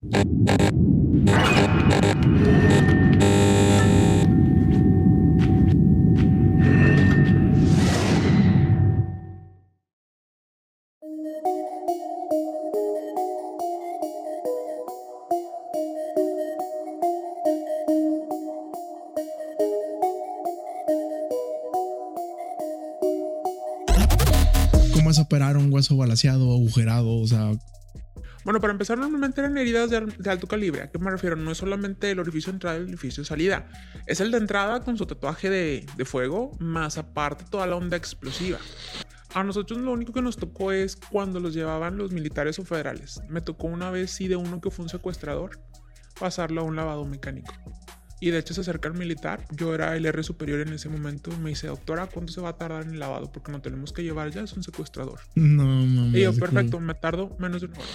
[0.00, 0.14] ¿Cómo
[25.10, 27.16] es operar un hueso balaseado, agujerado?
[27.16, 27.50] O sea,
[28.44, 30.82] Bueno, para empezar, normalmente eran heridas de, al- de alto calibre.
[30.82, 31.36] ¿A qué me refiero?
[31.36, 33.68] No es solamente el orificio de entrada y el orificio de salida.
[34.06, 37.96] Es el de entrada con su tatuaje de, de fuego, más aparte toda la onda
[37.96, 38.58] explosiva.
[39.34, 43.20] A nosotros lo único que nos tocó es cuando los llevaban los militares o federales.
[43.28, 45.60] Me tocó una vez, sí, de uno que fue un secuestrador,
[46.18, 47.52] pasarlo a un lavado mecánico.
[48.20, 49.44] Y de hecho se acerca el militar.
[49.52, 51.30] Yo era el R superior en ese momento.
[51.38, 53.30] Me dice, doctora, ¿cuánto se va a tardar en el lavado?
[53.30, 55.20] Porque no tenemos que llevar ya, es un secuestrador.
[55.36, 56.14] no mames.
[56.16, 57.86] Y yo, perfecto, como- me tardo menos de una hora.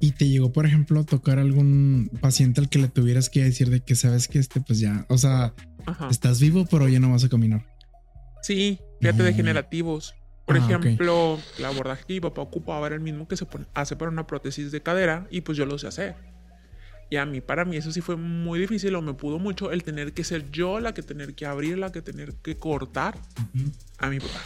[0.00, 3.68] Y te llegó, por ejemplo, a tocar algún paciente al que le tuvieras que decir
[3.70, 5.54] de que sabes que este, pues ya, o sea,
[5.86, 6.08] Ajá.
[6.08, 7.64] estás vivo, pero ya no vas a caminar.
[8.42, 9.24] Sí, fíjate, No.
[9.24, 10.14] degenerativos.
[10.46, 13.66] Por Ah, ejemplo, el abordaje que mi papá ocupaba era el mismo que se pone-
[13.74, 16.14] hace para una prótesis de cadera y pues yo lo sé hacer.
[17.10, 19.82] Y a mí, para mí, eso sí fue muy difícil o me pudo mucho el
[19.82, 23.18] tener que ser yo la que tener que abrir, la que tener que cortar
[23.98, 24.42] a mi papá.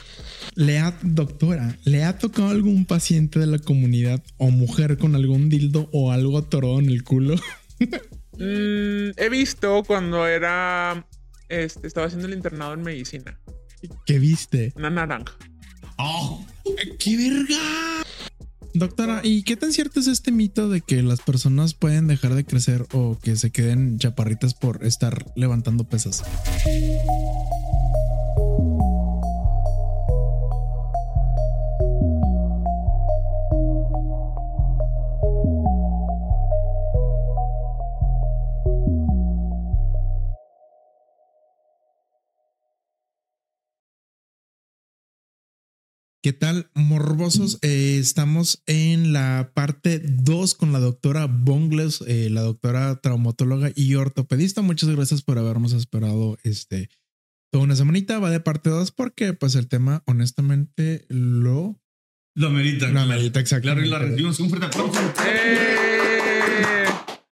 [0.54, 5.48] Le ha, doctora, ¿le ha tocado algún paciente de la comunidad o mujer con algún
[5.48, 7.36] dildo o algo atorado en el culo?
[8.38, 11.06] Mm, he visto cuando era.
[11.50, 13.38] Este, estaba haciendo el internado en medicina.
[14.06, 14.72] ¿Qué viste?
[14.74, 15.36] Una naranja.
[15.98, 16.44] ¡Oh!
[16.98, 18.02] ¡Qué verga!
[18.74, 22.44] Doctora, ¿y qué tan cierto es este mito de que las personas pueden dejar de
[22.44, 26.22] crecer o que se queden chaparritas por estar levantando pesas?
[46.22, 47.58] ¿Qué tal, morbosos?
[47.62, 53.96] Eh, estamos en la parte 2 con la doctora Bongles, eh, la doctora traumatóloga y
[53.96, 54.62] ortopedista.
[54.62, 56.90] Muchas gracias por habernos esperado este
[57.50, 58.20] toda una semanita.
[58.20, 61.80] Va de parte 2 porque pues el tema honestamente lo,
[62.36, 62.88] Lo amerita.
[62.92, 65.00] lo amerita Claro, y la recibimos con un fuerte aplauso.
[65.26, 66.01] ¡Eh!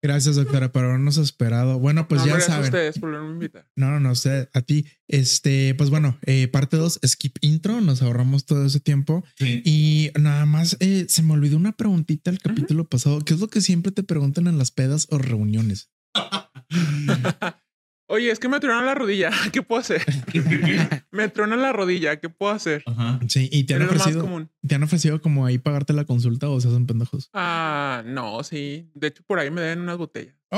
[0.04, 1.78] Gracias, doctora, por habernos esperado.
[1.78, 2.64] Bueno, pues No, ya saben.
[2.64, 3.66] ustedes por no invitar.
[3.74, 4.84] No, no, no, usted, a ti.
[5.08, 9.24] Este, pues bueno, eh, parte 2, skip intro, nos ahorramos todo ese tiempo.
[9.38, 9.62] Sí.
[9.64, 13.20] Y nada más, eh, se me olvidó una preguntita el capítulo pasado.
[13.20, 15.90] ¿Qué es lo que siempre te preguntan en las pedas o reuniones?
[18.06, 19.30] Oye, es que me tronan la rodilla.
[19.52, 20.02] ¿Qué puedo hacer?
[21.10, 22.20] me tronan la rodilla.
[22.20, 22.82] ¿Qué puedo hacer?
[22.86, 23.18] Ajá.
[23.28, 24.50] Sí, y te han Es lo más ofrecido, común.
[24.66, 27.30] te han ofrecido como ahí pagarte la consulta o se hacen pendejos.
[27.32, 28.90] Ah, no, sí.
[28.94, 30.34] De hecho, por ahí me den unas botellas.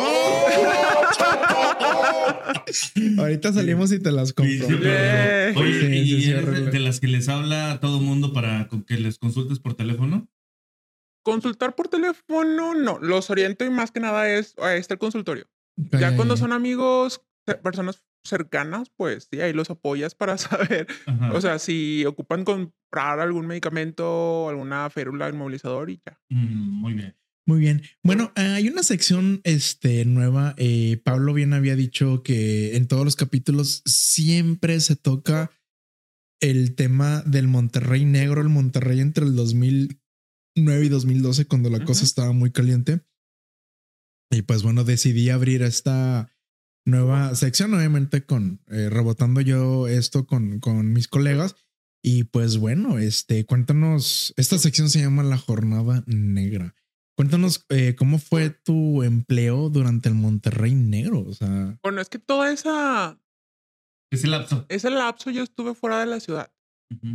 [3.19, 4.53] Ahorita salimos y te las compro.
[4.53, 5.61] Sí, sí, pero-.
[5.61, 8.69] Oye, Sí, ¿y sí, sí, eres de- las que les habla a todo mundo para
[8.87, 10.29] que les consultes por teléfono?
[11.23, 12.99] Consultar por teléfono, no.
[13.01, 15.47] Los oriento y más que nada es ahí está el consultorio.
[15.77, 17.21] Ya, cuando son amigos,
[17.63, 20.87] personas cercanas, pues sí, ahí los apoyas para saber.
[21.07, 21.33] Ajá.
[21.33, 26.19] O sea, si ocupan comprar algún medicamento, alguna férula, inmovilizador y ya.
[26.29, 27.17] Mm, muy bien.
[27.49, 27.83] Muy bien.
[28.03, 30.55] Bueno, eh, hay una sección este, nueva.
[30.59, 35.53] Eh, Pablo bien había dicho que en todos los capítulos siempre se toca
[36.41, 42.03] el tema del Monterrey negro, el Monterrey entre el 2009 y 2012, cuando la cosa
[42.03, 43.03] estaba muy caliente.
[44.33, 46.36] Y pues bueno, decidí abrir esta
[46.87, 51.55] nueva sección, obviamente con eh, rebotando yo esto con, con mis colegas.
[52.03, 56.75] Y pues bueno, este, cuéntanos, esta sección se llama La Jornada Negra.
[57.17, 61.21] Cuéntanos eh, cómo fue tu empleo durante el Monterrey Negro.
[61.27, 63.19] O sea, Bueno, es que toda esa
[64.13, 64.67] Ese lapso.
[64.69, 66.53] ese lapso yo estuve fuera de la ciudad.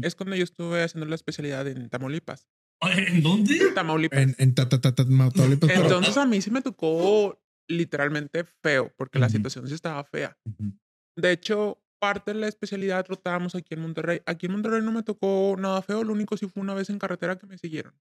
[0.01, 2.49] Es cuando yo estuve haciendo la especialidad en Tamaulipas.
[2.81, 3.57] ¿En dónde?
[3.73, 4.19] Tamaulipas.
[4.19, 7.40] en, en ta- ta- ta- ta- Tamaulipas, pero- Entonces a mí sí me tocó
[7.71, 9.37] literalmente feo, porque la Ujú.
[9.37, 10.37] situación sí estaba fea.
[10.45, 10.77] Ujú.
[11.17, 14.21] De hecho, parte de la especialidad rotábamos aquí en Monterrey.
[14.25, 16.99] Aquí en Monterrey no me tocó nada feo, lo único sí fue una vez en
[16.99, 17.93] carretera que me siguieron.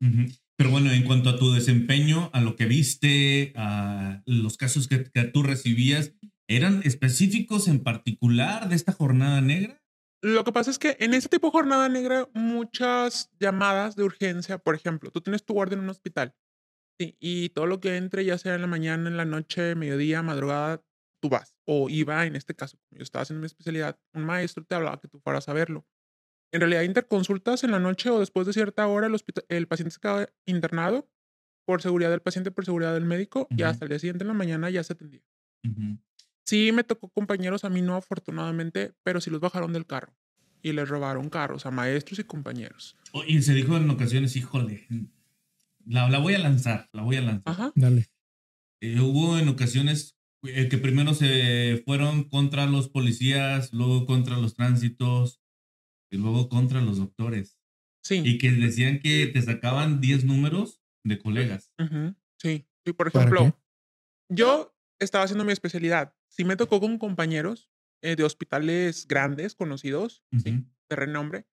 [0.00, 0.32] Ujú.
[0.56, 5.04] Pero bueno, en cuanto a tu desempeño, a lo que viste, a los casos que,
[5.04, 6.12] que tú recibías,
[6.48, 9.80] ¿eran específicos en particular de esta jornada negra?
[10.22, 14.58] Lo que pasa es que en ese tipo de jornada negra, muchas llamadas de urgencia,
[14.58, 16.34] por ejemplo, tú tienes tu guardia en un hospital
[16.98, 20.22] sí, y todo lo que entre, ya sea en la mañana, en la noche, mediodía,
[20.22, 20.82] madrugada,
[21.20, 21.54] tú vas.
[21.64, 25.08] O iba, en este caso, yo estaba haciendo mi especialidad, un maestro te hablaba que
[25.08, 25.86] tú fueras a verlo.
[26.52, 29.90] En realidad, interconsultas en la noche o después de cierta hora, el, hospital- el paciente
[29.92, 31.08] se queda internado
[31.66, 34.34] por seguridad del paciente, por seguridad del médico, y hasta el día siguiente en la
[34.34, 35.22] mañana ya se atendía.
[36.44, 40.14] Sí, me tocó compañeros, a mí no, afortunadamente, pero sí los bajaron del carro
[40.62, 42.96] y les robaron carros a maestros y compañeros.
[43.12, 44.86] Oh, Y se dijo en ocasiones, híjole,
[45.88, 47.42] la, la voy a lanzar, la voy a lanzar.
[47.46, 47.72] Ajá.
[47.74, 48.06] Dale.
[48.80, 54.54] Eh, hubo en ocasiones eh, que primero se fueron contra los policías, luego contra los
[54.54, 55.40] tránsitos
[56.12, 57.58] y luego contra los doctores.
[58.04, 58.22] Sí.
[58.24, 61.72] Y que decían que te sacaban 10 números de colegas.
[62.40, 62.66] Sí.
[62.84, 63.60] Sí, por ¿Para ejemplo,
[64.30, 66.14] yo estaba haciendo mi especialidad.
[66.28, 67.70] Sí me tocó con compañeros
[68.02, 70.64] eh, de hospitales grandes, conocidos, ¿sí?
[70.88, 71.46] De renombre,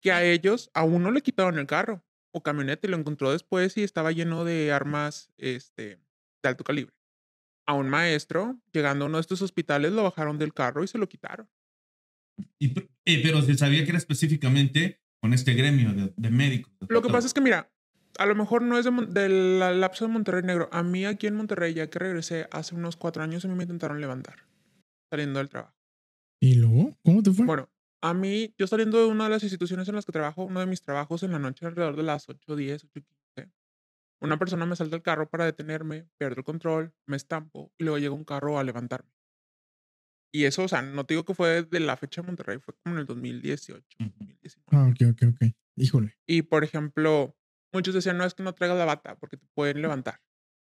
[0.00, 3.76] que a ellos a uno le quitaron el carro o camioneta y lo encontró después
[3.76, 5.98] y estaba lleno de armas este,
[6.42, 6.94] de alto calibre.
[7.66, 10.98] A un maestro, llegando a uno de estos hospitales, lo bajaron del carro y se
[10.98, 11.48] lo quitaron.
[12.58, 16.72] Y eh, pero se sabía que era específicamente con este gremio de, de médicos.
[16.80, 17.70] de Lo que pasa es que, mira,
[18.18, 20.68] a lo mejor no es de del lapso de Monterrey Negro.
[20.72, 23.64] A mí aquí en Monterrey, ya que regresé hace unos cuatro años, a mí me
[23.64, 24.46] intentaron levantar
[25.10, 25.74] saliendo del trabajo.
[26.40, 26.96] ¿Y luego?
[27.04, 27.44] ¿Cómo te fue?
[27.44, 27.68] Bueno,
[28.02, 30.66] a mí, yo saliendo de una de las instituciones en las que trabajo, uno de
[30.66, 33.00] mis trabajos en la noche alrededor de las 8, 10, 8,
[33.34, 33.52] 15,
[34.22, 37.98] una persona me salta el carro para detenerme, pierdo el control, me estampo y luego
[37.98, 39.10] llega un carro a levantarme.
[40.32, 42.74] Y eso, o sea, no te digo que fue de la fecha de Monterrey, fue
[42.82, 44.10] como en el 2018, Ujú.
[44.10, 44.76] 2019.
[44.76, 45.54] Ah, ok, ok, ok.
[45.76, 46.14] Híjole.
[46.26, 47.36] Y por ejemplo,
[47.72, 50.20] muchos decían, no es que no traigas la bata porque te pueden levantar.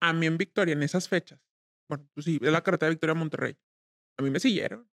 [0.01, 1.41] A mí en Victoria, en esas fechas,
[1.89, 3.59] bueno, pues sí, es la carretera de Victoria a Monterrey.
[4.19, 4.89] A mí me siguieron.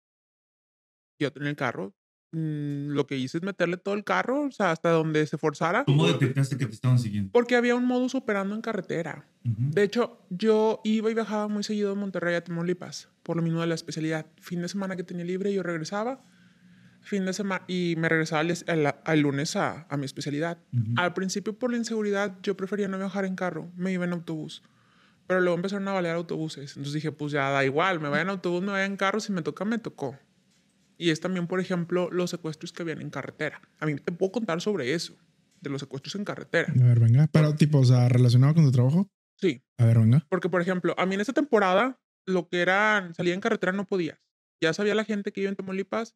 [1.19, 1.95] Yo tenía el carro.
[2.33, 5.85] Mm, lo que hice es meterle todo el carro, o sea, hasta donde se forzara.
[5.85, 7.31] ¿Cómo detectaste que te estaban siguiendo?
[7.33, 9.27] Porque había un modus operando en carretera.
[9.45, 13.61] De hecho, yo iba y viajaba muy seguido de Monterrey a Tamaulipas, por lo mismo
[13.61, 14.27] de la especialidad.
[14.41, 16.23] Fin de semana que tenía libre, yo regresaba.
[17.01, 20.59] Fin de semana y me regresaba al, al- lunes a, a mi especialidad.
[20.97, 24.63] Al principio, por la inseguridad, yo prefería no viajar en carro, me iba en autobús.
[25.27, 26.71] Pero luego empezaron a balear autobuses.
[26.77, 29.33] Entonces dije, pues ya da igual, me vaya en autobús, me vaya en carro, si
[29.33, 30.17] me toca, me tocó.
[30.99, 33.61] Y es también, por ejemplo, los secuestros que habían en carretera.
[33.79, 35.17] A mí te puedo contar sobre eso,
[35.61, 36.73] de los secuestros en carretera.
[36.73, 37.29] A ver, venga.
[37.33, 39.11] Pero, tipo, o sea, relacionado con tu trabajo.
[39.39, 40.27] Sí, A ver, venga.
[40.29, 43.87] porque, por ejemplo, a mí en esta temporada, lo que era salir en carretera no
[43.87, 44.21] podías.
[44.63, 46.15] Ya sabía la gente que iba en Tamaulipas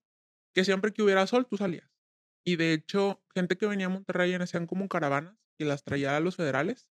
[0.55, 1.91] que siempre que hubiera sol, tú salías.
[2.45, 6.21] Y de hecho, gente que venía a Monterrey hacían como caravanas y las traía a
[6.21, 6.89] los federales,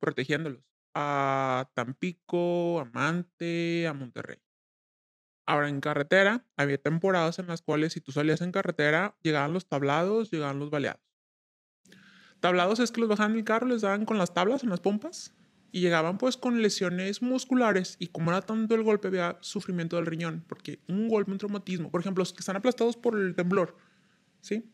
[0.00, 0.64] protegiéndolos.
[0.94, 4.38] A Tampico, a Mante, a Monterrey.
[5.46, 9.66] Ahora, en carretera, había temporadas en las cuales si tú salías en carretera, llegaban los
[9.66, 11.02] tablados, llegaban los baleados.
[12.40, 15.32] Tablados es que los bajaban del carro, les daban con las tablas en las pompas
[15.70, 20.06] y llegaban pues con lesiones musculares y como era tanto el golpe había sufrimiento del
[20.06, 23.76] riñón, porque un golpe, un traumatismo, por ejemplo, los que están aplastados por el temblor,
[24.40, 24.70] ¿sí?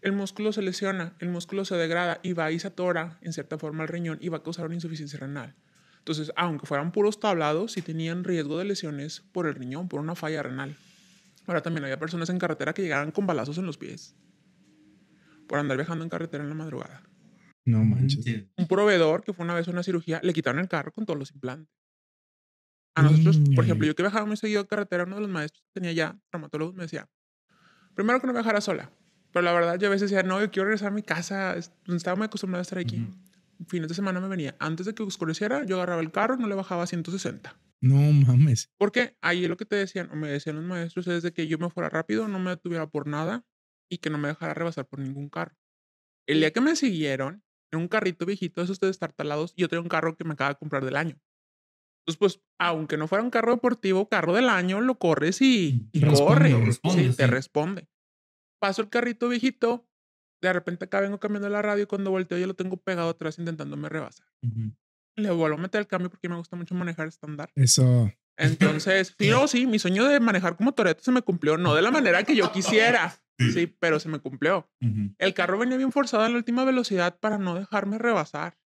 [0.00, 3.58] El músculo se lesiona, el músculo se degrada y va y se atora en cierta
[3.58, 5.54] forma el riñón y va a causar una insuficiencia renal.
[6.00, 10.14] Entonces, aunque fueran puros tablados, sí tenían riesgo de lesiones por el riñón, por una
[10.14, 10.76] falla renal.
[11.46, 14.14] Ahora también había personas en carretera que llegaban con balazos en los pies
[15.46, 17.02] por andar viajando en carretera en la madrugada.
[17.66, 18.24] No manches.
[18.56, 21.18] Un proveedor que fue una vez a una cirugía, le quitaron el carro con todos
[21.18, 21.74] los implantes.
[22.94, 25.30] A nosotros, Mm, por ejemplo, yo que viajaba muy seguido a carretera, uno de los
[25.30, 27.08] maestros que tenía ya traumatólogos me decía,
[27.94, 28.90] primero que no viajara sola,
[29.32, 31.72] pero la verdad yo a veces decía, no, yo quiero regresar a mi casa, es-
[31.88, 32.96] estaba muy acostumbrada a estar aquí.
[33.68, 36.48] Fines de semana me venía, antes de que oscureciera, yo agarraba el carro y no
[36.48, 37.58] le bajaba a 160.
[37.82, 38.70] No mames.
[38.78, 41.58] Porque ahí lo que te decían, o me decían los maestros, es de que yo
[41.58, 43.44] me fuera rápido, no me detuviera por nada
[43.90, 45.56] y que no me dejara rebasar por ningún carro.
[46.26, 47.42] El día que me siguieron,
[47.72, 50.56] en un carrito viejito, esos de destartalados, yo tenía un carro que me acaba de
[50.58, 51.20] comprar del año.
[52.06, 56.00] Entonces, pues, aunque no fuera un carro deportivo, carro del año, lo corres y, y
[56.00, 56.64] Responde, corre.
[56.64, 57.30] responde, sí, te sí.
[57.30, 57.88] responde.
[58.60, 59.88] Paso el carrito viejito,
[60.40, 63.38] de repente acá vengo cambiando la radio y cuando volteo ya lo tengo pegado atrás
[63.38, 64.26] intentándome rebasar.
[64.42, 64.72] Ujú.
[65.16, 67.50] Le vuelvo a meter el cambio porque me gusta mucho manejar estándar.
[67.54, 68.10] Eso.
[68.36, 71.82] Entonces, sí, no, sí, mi sueño de manejar como Toreto se me cumplió, no de
[71.82, 74.70] la manera que yo quisiera, sí, pero se me cumplió.
[74.80, 75.14] Ujú.
[75.18, 78.58] El carro venía bien forzado en la última velocidad para no dejarme rebasar.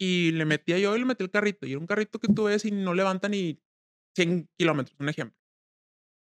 [0.00, 1.66] Y le metía yo y le metí el carrito.
[1.66, 3.62] Y era un carrito que tú ves y no levanta ni
[4.16, 5.38] 100 kilómetros, un ejemplo.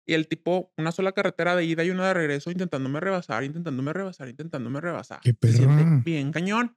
[0.07, 3.93] Y el tipo, una sola carretera de ida y una de regreso, intentándome rebasar, intentándome
[3.93, 5.19] rebasar, intentándome rebasar.
[5.21, 6.01] ¡Qué perra!
[6.03, 6.75] Bien cañón.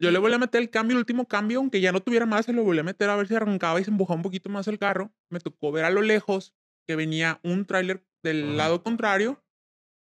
[0.00, 2.46] Yo le volví a meter el cambio, el último cambio, aunque ya no tuviera más,
[2.46, 4.68] se lo volví a meter a ver si arrancaba y se empujaba un poquito más
[4.68, 5.12] el carro.
[5.28, 6.54] Me tocó ver a lo lejos
[6.86, 8.52] que venía un tráiler del Ajá.
[8.54, 9.42] lado contrario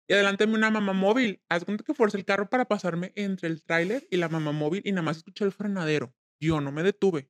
[0.08, 1.42] y adelante una mamá móvil.
[1.50, 4.82] Haz cuenta que forcé el carro para pasarme entre el tráiler y la mamá móvil
[4.84, 6.14] y nada más escuché el frenadero.
[6.42, 7.30] Yo no me detuve.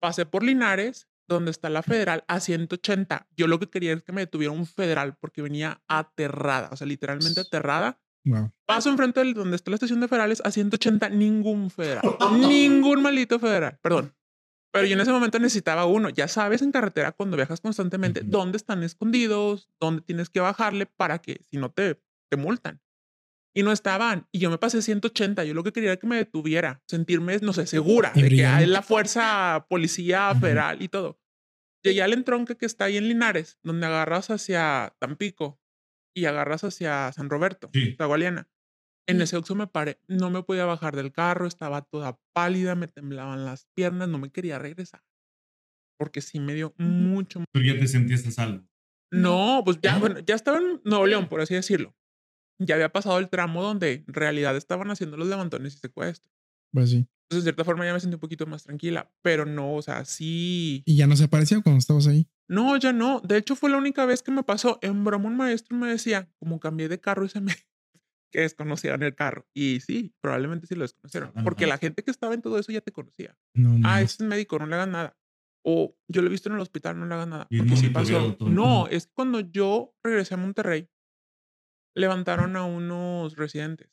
[0.00, 3.26] Pasé por Linares, donde está la federal, a 180.
[3.36, 6.86] Yo lo que quería es que me detuviera un federal porque venía aterrada, o sea,
[6.86, 8.52] literalmente aterrada Wow.
[8.66, 12.02] Paso enfrente de donde está la estación de federales a 180, ningún federal.
[12.40, 13.78] ningún maldito federal.
[13.80, 14.14] Perdón.
[14.72, 16.10] Pero yo en ese momento necesitaba uno.
[16.10, 21.20] Ya sabes en carretera cuando viajas constantemente dónde están escondidos, dónde tienes que bajarle para
[21.20, 22.80] que si no te, te multan.
[23.56, 24.28] Y no estaban.
[24.32, 25.44] Y yo me pasé 180.
[25.44, 28.44] Yo lo que quería era que me detuviera, sentirme, no sé, segura Y de que
[28.46, 31.18] hay la fuerza policía federal y todo.
[31.82, 35.58] Llegué al entronque que está ahí en Linares, donde agarras hacia Tampico
[36.14, 37.94] y agarras hacia San Roberto, Sí.
[37.96, 38.48] Zagualiana.
[39.08, 42.88] En ese Oxxo me paré, no me podía bajar del carro, estaba toda pálida, me
[42.88, 45.02] temblaban las piernas, no me quería regresar.
[45.98, 47.42] Porque sí me dio mucho.
[47.52, 48.68] Pero ya te sentías a salvo.
[49.12, 51.95] No, pues ya, bueno, ya estaba en Nuevo León, por así decirlo.
[52.58, 56.32] Ya había pasado el tramo donde en realidad estaban haciendo los levantones y secuestros.
[56.72, 57.06] Pues sí.
[57.28, 60.04] Entonces, de cierta forma, ya me sentí un poquito más tranquila, pero no, o sea,
[60.04, 60.82] sí.
[60.86, 62.28] Y ya no se aparecía cuando estabas ahí.
[62.48, 63.20] No, ya no.
[63.20, 64.78] De hecho, fue la única vez que me pasó.
[64.80, 67.52] En broma, un maestro me decía, como cambié de carro y se me.
[68.30, 69.48] que desconocieron el carro.
[69.52, 71.32] Y sí, probablemente sí lo desconocieron.
[71.34, 73.36] No Porque la gente que estaba en todo eso ya te conocía.
[73.54, 75.16] No, Ah, este es médico, no le hagan nada.
[75.64, 77.48] O yo lo he visto en el hospital, no le hagan nada.
[77.56, 78.36] Porque sí pasó.
[78.40, 80.88] No, es que cuando yo regresé a Monterrey,
[81.96, 83.88] levantaron a unos residentes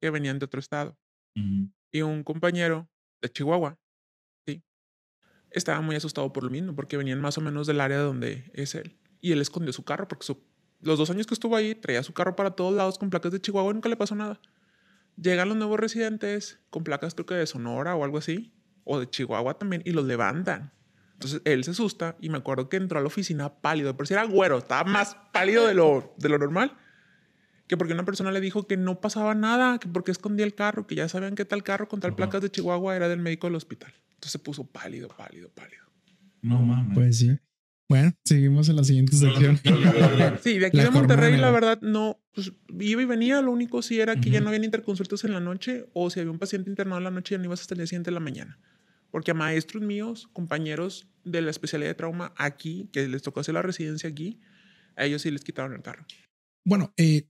[0.00, 0.96] que venían de otro estado.
[1.90, 2.88] Y un compañero
[3.20, 3.78] de Chihuahua,
[4.46, 4.62] sí,
[5.50, 8.74] estaba muy asustado por lo mismo, porque venían más o menos del área donde es
[8.74, 8.96] él.
[9.20, 10.42] Y él escondió su carro, porque su-
[10.80, 13.40] los dos años que estuvo ahí traía su carro para todos lados con placas de
[13.40, 14.40] Chihuahua y nunca le pasó nada.
[15.16, 18.52] Llegan los nuevos residentes con placas, creo que de Sonora o algo así,
[18.84, 20.72] o de Chihuahua también, y los levantan.
[21.14, 24.14] Entonces él se asusta y me acuerdo que entró a la oficina pálido, pero si
[24.14, 26.76] era güero, estaba más pálido de lo, de lo normal.
[27.66, 30.86] Que porque una persona le dijo que no pasaba nada, que porque escondía el carro,
[30.86, 32.16] que ya sabían que tal carro con tal Ajá.
[32.16, 33.92] placas de Chihuahua era del médico del hospital.
[34.10, 35.82] Entonces se puso pálido, pálido, pálido.
[36.42, 36.94] No mames.
[36.94, 37.38] Pues sí.
[37.88, 39.58] Bueno, seguimos en la siguiente sección.
[40.42, 43.42] Sí, de aquí La de Monterrey, la verdad, no, pues iba y venía.
[43.42, 44.44] Lo único sí era que ya Ujú.
[44.44, 47.34] no habían interconsultas en la noche o si había un paciente internado en la noche
[47.34, 48.58] ya no ibas hasta el día siguiente de la mañana.
[49.10, 53.54] Porque a maestros míos, compañeros de la especialidad de trauma aquí, que les tocó hacer
[53.54, 54.40] la residencia aquí,
[54.96, 56.06] a ellos sí les quitaron el carro.
[56.64, 57.28] Bueno, eh,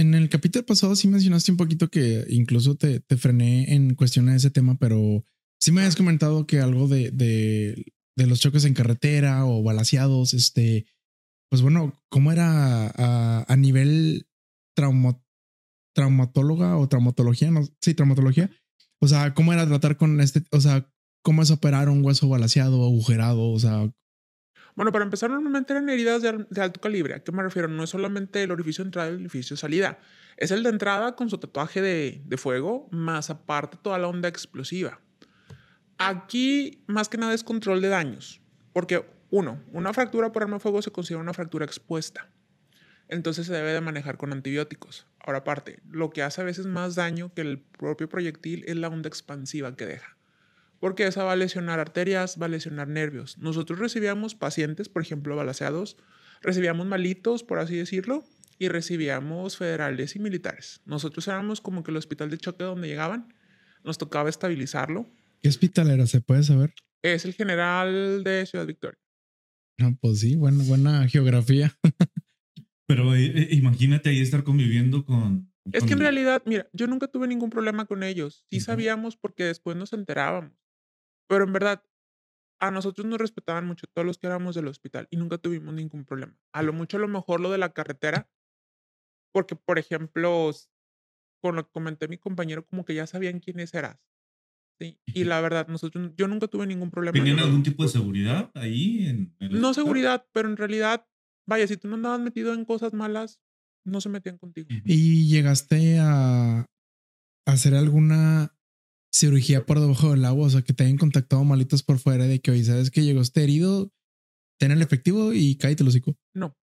[0.00, 4.26] en el capítulo pasado sí mencionaste un poquito que incluso te, te frené en cuestión
[4.26, 5.24] de ese tema, pero
[5.60, 10.34] sí me habías comentado que algo de, de, de los choques en carretera o balaseados,
[10.34, 10.86] este,
[11.50, 14.26] pues bueno, ¿cómo era a, a nivel
[14.74, 15.22] trauma,
[15.94, 17.50] traumatóloga o traumatología?
[17.50, 18.50] No, sí, traumatología.
[19.00, 20.90] O sea, ¿cómo era tratar con este, o sea,
[21.22, 23.50] cómo es operar un hueso balaseado, agujerado?
[23.50, 23.92] O sea,
[24.80, 27.12] Bueno, para empezar, normalmente eran heridas de, al- de alto calibre.
[27.12, 27.68] ¿A qué me refiero?
[27.68, 29.98] No es solamente el orificio de entrada y el orificio de salida.
[30.38, 34.26] Es el de entrada con su tatuaje de, de fuego, más aparte toda la onda
[34.30, 34.98] explosiva.
[35.98, 38.40] Aquí, más que nada, es control de daños.
[38.72, 42.30] Porque, uno, una fractura por arma de fuego se considera una fractura expuesta.
[43.06, 45.06] Entonces se debe de manejar con antibióticos.
[45.18, 48.88] Ahora, aparte, lo que hace a veces más daño que el propio proyectil es la
[48.88, 50.16] onda expansiva que deja
[50.80, 53.38] porque esa va a lesionar arterias, va a lesionar nervios.
[53.38, 55.96] Nosotros recibíamos pacientes, por ejemplo, balaseados,
[56.42, 58.24] recibíamos malitos, por así decirlo,
[58.58, 60.80] y recibíamos federales y militares.
[60.86, 63.32] Nosotros éramos como que el hospital de choque donde llegaban,
[63.84, 65.06] nos tocaba estabilizarlo.
[65.42, 66.06] ¿qué hospital era?
[66.06, 66.74] ¿Se puede saber?
[67.02, 68.98] Es el general de Ciudad Victoria.
[69.78, 71.74] No, pues sí, bueno, buena geografía.
[72.86, 75.50] Pero eh, eh, imagínate ahí estar conviviendo con.
[75.72, 78.44] Es con- que en realidad, mira, yo nunca tuve ningún problema con ellos.
[78.50, 80.52] Sí sabíamos porque después nos enterábamos.
[81.30, 81.84] Pero en verdad,
[82.58, 86.04] a nosotros nos respetaban mucho todos los que éramos del hospital y nunca tuvimos ningún
[86.04, 86.36] problema.
[86.52, 88.28] A lo mucho, a lo mejor lo de la carretera,
[89.32, 90.50] porque, por ejemplo,
[91.40, 94.00] con lo que comenté mi compañero, como que ya sabían quiénes eras.
[94.80, 94.98] Sí.
[95.06, 97.12] Y la verdad, nosotros, yo nunca tuve ningún problema.
[97.12, 99.06] ¿Tenían algún tipo de seguridad ahí?
[99.06, 101.06] En, en el No seguridad, pero en realidad,
[101.46, 103.40] vaya, si tú no andabas metido en cosas malas,
[103.84, 104.68] no se metían contigo.
[104.84, 106.66] ¿Y llegaste a
[107.46, 108.52] hacer alguna
[109.10, 110.46] cirugía por debajo del agua?
[110.46, 113.20] O sea, que te hayan contactado malitos por fuera de que hoy sabes que llegó
[113.20, 113.92] este herido,
[114.58, 116.16] ten el efectivo y cállate el hocico.
[116.34, 116.56] No.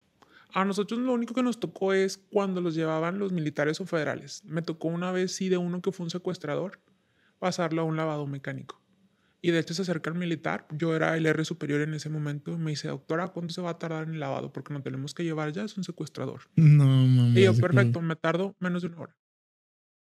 [0.52, 4.42] A nosotros lo único que nos tocó es cuando los llevaban los militares o federales.
[4.44, 6.80] Me tocó una vez, sí, de uno que fue un secuestrador,
[7.40, 8.80] pasarlo a un lavado mecánico.
[9.42, 10.66] Y de hecho se acerca el militar.
[10.70, 12.56] Yo era el R superior en ese momento.
[12.56, 14.52] Me dice, doctora, ¿cuánto se va a tardar en el lavado?
[14.52, 16.42] Porque no tenemos que llevar ya, es un secuestrador.
[16.56, 17.36] No, mames.
[17.36, 19.16] Y yo, perfecto, me tardo menos de una hora.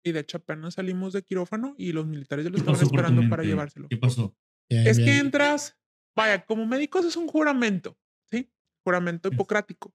[0.05, 3.29] Y de hecho apenas salimos de quirófano y los militares ya lo ¿Qué estaban esperando
[3.29, 3.89] para llevárselo.
[3.89, 4.37] ¿Qué pasó?
[4.69, 5.79] Bien, Es que entras,
[6.17, 7.99] vaya, como médicos es un juramento,
[8.31, 8.51] ¿sí?
[8.85, 9.95] Juramento hipocrático,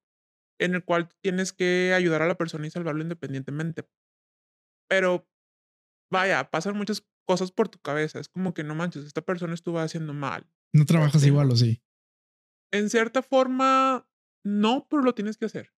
[0.59, 3.85] en el cual tienes que ayudar a la persona y salvarlo independientemente.
[4.89, 5.27] Pero,
[6.11, 8.19] vaya, pasan muchas cosas por tu cabeza.
[8.19, 10.47] Es como que no manches, esta persona estuvo haciendo mal.
[10.73, 11.27] No trabajas Sí.
[11.27, 11.81] igual o sí.
[12.71, 14.07] En cierta forma,
[14.45, 15.73] no, pero lo tienes que hacer.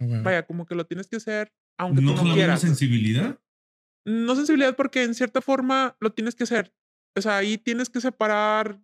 [0.00, 0.22] Ah, bueno.
[0.22, 2.60] Vaya, como que lo tienes que hacer aunque ¿No tú con no la misma quieras.
[2.60, 3.40] sensibilidad?
[4.06, 6.72] No sensibilidad porque en cierta forma lo tienes que hacer.
[7.16, 8.80] O sea, ahí tienes que separar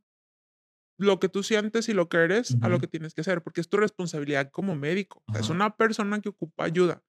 [0.99, 3.61] lo que tú sientes y lo que eres a lo que tienes que hacer, porque
[3.61, 5.23] es tu responsabilidad como médico.
[5.28, 7.02] O sea, es una persona que ocupa ayuda.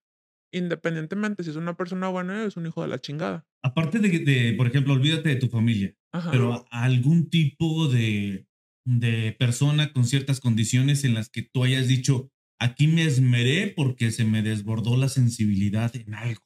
[0.52, 3.46] Independientemente si es una persona buena o es un hijo de la chingada.
[3.62, 6.30] Aparte de, de, por ejemplo, olvídate de tu familia, Ajá.
[6.30, 8.46] pero algún tipo de,
[8.86, 14.10] de persona con ciertas condiciones en las que tú hayas dicho, aquí me esmeré porque
[14.10, 16.42] se me desbordó la sensibilidad en algo.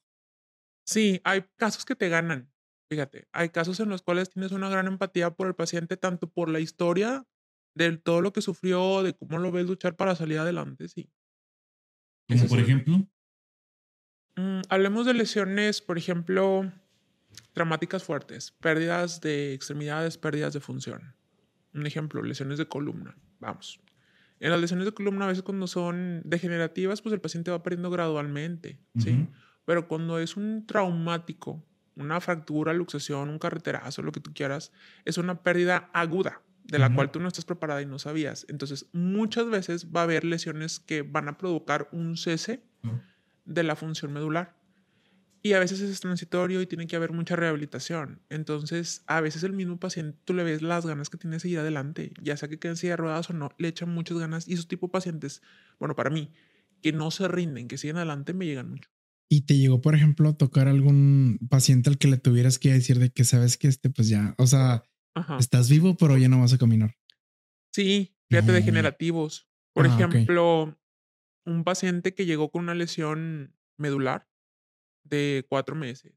[0.84, 2.50] Sí, hay casos que te ganan.
[2.90, 6.48] Fíjate, hay casos en los cuales tienes una gran empatía por el paciente, tanto por
[6.48, 7.24] la historia
[7.74, 11.10] de todo lo que sufrió, de cómo lo ves luchar para salir adelante, sí.
[12.28, 13.06] Como por ejemplo,
[14.36, 16.72] Mm, hablemos de lesiones, por ejemplo,
[17.52, 21.14] traumáticas fuertes, pérdidas de extremidades, pérdidas de función.
[21.74, 23.16] Un ejemplo, lesiones de columna.
[23.40, 23.80] Vamos.
[24.40, 27.90] En las lesiones de columna, a veces cuando son degenerativas, pues el paciente va perdiendo
[27.90, 29.28] gradualmente, ¿sí?
[29.64, 31.64] Pero cuando es un traumático,
[31.96, 34.72] una fractura, luxación, un carreterazo, lo que tú quieras,
[35.04, 38.46] es una pérdida aguda de la cual tú no estás preparada y no sabías.
[38.48, 42.62] Entonces, muchas veces va a haber lesiones que van a provocar un cese
[43.44, 44.56] de la función medular.
[45.44, 48.22] Y a veces es transitorio y tiene que haber mucha rehabilitación.
[48.30, 51.58] Entonces, a veces el mismo paciente, tú le ves las ganas que tiene de seguir
[51.58, 54.46] adelante, ya sea que quede en silla de ruedas o no, le echan muchas ganas.
[54.46, 55.42] Y esos tipos de pacientes,
[55.80, 56.32] bueno, para mí,
[56.80, 58.88] que no se rinden, que siguen adelante, me llegan mucho.
[59.30, 62.98] ¿Y te llegó, por ejemplo, a tocar algún paciente al que le tuvieras que decir
[62.98, 65.38] de que sabes que este, pues ya, o sea, Ajá.
[65.38, 66.96] estás vivo, pero ya no vas a caminar?
[67.74, 68.52] Sí, fíjate, No.
[68.52, 69.48] degenerativos.
[69.74, 70.78] Por Ah, ejemplo,
[71.46, 74.28] un paciente que llegó con una lesión medular
[75.04, 76.14] de cuatro meses.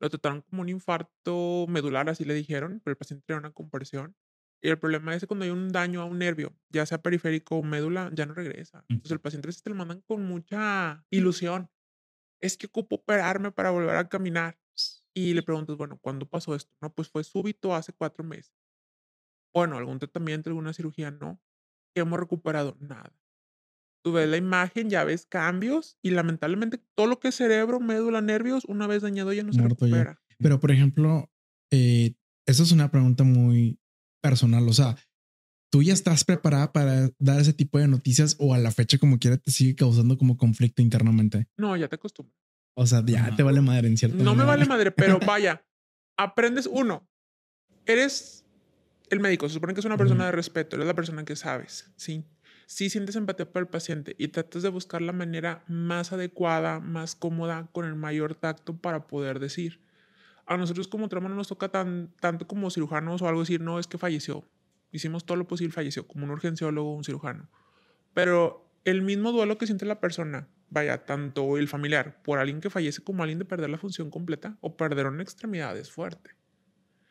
[0.00, 4.16] Lo trataron como un infarto medular, así le dijeron, pero el paciente tenía una compresión.
[4.60, 7.56] Y el problema es que cuando hay un daño a un nervio, ya sea periférico
[7.56, 8.86] o médula, ya no regresa.
[8.96, 11.70] Entonces el paciente a veces te lo mandan con mucha ilusión.
[12.42, 14.58] Es que ocupo operarme para volver a caminar.
[15.14, 16.74] Y le preguntas, bueno, ¿cuándo pasó esto?
[16.80, 18.54] No, pues fue súbito hace cuatro meses.
[19.54, 21.40] Bueno, algún tratamiento, alguna cirugía, no.
[21.94, 22.76] ¿Qué hemos recuperado?
[22.80, 23.14] Nada.
[24.02, 28.20] Tú ves la imagen, ya ves cambios y lamentablemente todo lo que es cerebro, médula,
[28.20, 29.68] nervios, una vez dañado ya no se ya.
[29.68, 30.20] recupera.
[30.38, 31.30] Pero, por ejemplo,
[31.70, 32.14] eh,
[32.46, 33.78] es una pregunta muy
[34.20, 34.68] personal.
[34.68, 34.96] O sea,
[35.72, 39.18] ¿tú ya estás preparada para dar ese tipo de noticias o a la fecha como
[39.18, 41.48] quiera te sigue causando como conflicto internamente?
[41.56, 42.36] No, ya te acostumbras.
[42.74, 45.64] O sea, ya te vale madre en cierto No me vale madre, pero vaya,
[46.18, 47.08] aprendes uno.
[47.86, 48.44] Eres
[49.08, 51.90] el médico, se supone que es una persona de respeto, eres la persona que sabes,
[51.96, 52.24] ¿sí?
[52.66, 57.14] Sí sientes empatía por el paciente y tratas de buscar la manera más adecuada, más
[57.14, 59.80] cómoda, con el mayor tacto para poder decir.
[60.44, 63.78] A nosotros como trauma no nos toca tan, tanto como cirujanos o algo decir, no,
[63.78, 64.44] es que falleció.
[64.92, 67.48] Hicimos todo lo posible, falleció, como un urgenciólogo un cirujano.
[68.14, 72.70] Pero el mismo duelo que siente la persona, vaya, tanto el familiar por alguien que
[72.70, 76.30] fallece como alguien de perder la función completa o perder una extremidad es fuerte.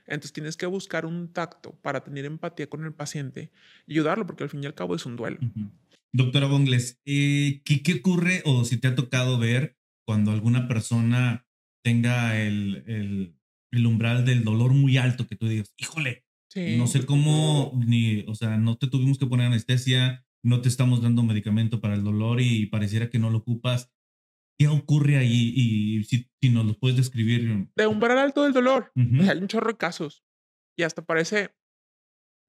[0.05, 3.51] Entonces tienes que buscar un tacto para tener empatía con el paciente
[3.87, 5.39] y ayudarlo, porque al fin y al cabo es un duelo.
[5.41, 5.71] Ujú.
[6.11, 11.47] Doctora Bongles, eh, ¿qué, ¿qué ocurre o si te ha tocado ver cuando alguna persona
[11.83, 13.35] tenga el, el,
[13.71, 16.75] el umbral del dolor muy alto que tú digas, híjole, Sí.
[16.77, 21.01] no sé cómo, ni, o sea, no te tuvimos que poner anestesia, no te estamos
[21.01, 23.89] dando medicamento para el dolor y pareciera que no lo ocupas.
[24.59, 25.53] ¿Qué ocurre ahí?
[25.55, 27.69] Y si, si nos lo puedes describir.
[27.75, 28.91] De umbral alto del dolor.
[28.97, 29.29] Ujú.
[29.29, 30.25] Hay un chorro de casos.
[30.77, 31.55] Y hasta parece,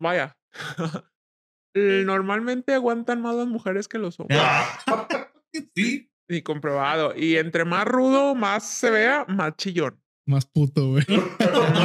[0.01, 0.37] vaya,
[1.75, 4.41] normalmente aguantan más las mujeres que los hombres.
[5.77, 6.11] sí.
[6.29, 7.15] Y comprobado.
[7.17, 10.02] Y entre más rudo, más se vea, más chillón.
[10.27, 11.05] Más puto, güey.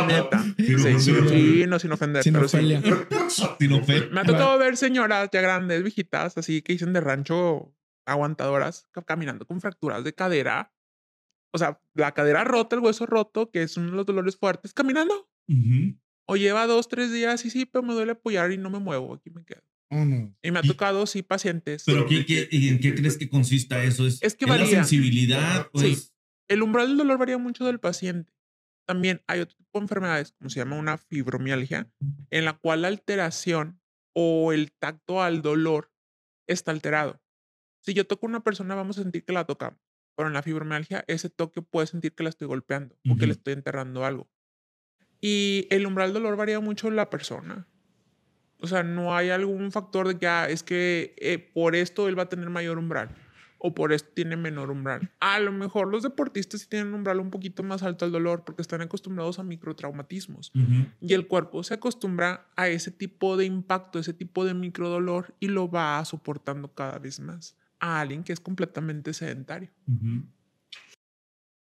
[0.08, 0.44] Neta.
[0.58, 2.24] Sin Sí, sí, no sin ofender.
[2.24, 2.58] Sin pero sí.
[3.60, 3.72] Sin
[4.12, 7.74] Me ha tocado ver señoras ya grandes, viejitas, así que dicen de rancho
[8.06, 10.74] aguantadoras, ca- caminando con fracturas de cadera.
[11.54, 14.74] O sea, la cadera rota, el hueso roto, que es uno de los dolores fuertes,
[14.74, 15.30] caminando.
[15.50, 15.98] Ujú.
[16.28, 19.14] O lleva dos, tres días y sí, pero me duele apoyar y no me muevo,
[19.16, 19.64] aquí me quedo.
[19.90, 20.36] Oh, no.
[20.44, 21.84] Y me ha Y- tocado, sí, pacientes.
[21.86, 24.06] Pero ¿qué, qué- y en qué crees que consista eso?
[24.06, 24.68] ¿Es, Es que la varía.
[24.68, 25.68] sensibilidad?
[25.76, 25.98] Sí.
[26.48, 28.34] El umbral del dolor varía mucho del paciente.
[28.86, 31.92] También hay otro tipo de enfermedades, como se llama una fibromialgia,
[32.30, 33.82] en la cual la alteración
[34.14, 35.92] o el tacto al dolor
[36.48, 37.22] está alterado.
[37.82, 39.80] Si yo toco a una persona, vamos a sentir que la tocamos.
[40.16, 43.34] Pero en la fibromialgia, ese toque puede sentir que la estoy golpeando o que le
[43.34, 44.30] estoy enterrando algo.
[45.20, 47.68] Y el umbral del dolor varía mucho en la persona.
[48.60, 52.18] O sea, no hay algún factor de que ah, es que eh, por esto él
[52.18, 53.16] va a tener mayor umbral
[53.60, 55.12] o por esto tiene menor umbral.
[55.20, 58.44] A lo mejor los deportistas sí tienen un umbral un poquito más alto al dolor
[58.46, 60.86] porque están acostumbrados a microtraumatismos ujú.
[61.02, 65.48] y el cuerpo se acostumbra a ese tipo de impacto, ese tipo de microdolor y
[65.48, 69.70] lo va soportando cada vez más a alguien que es completamente sedentario.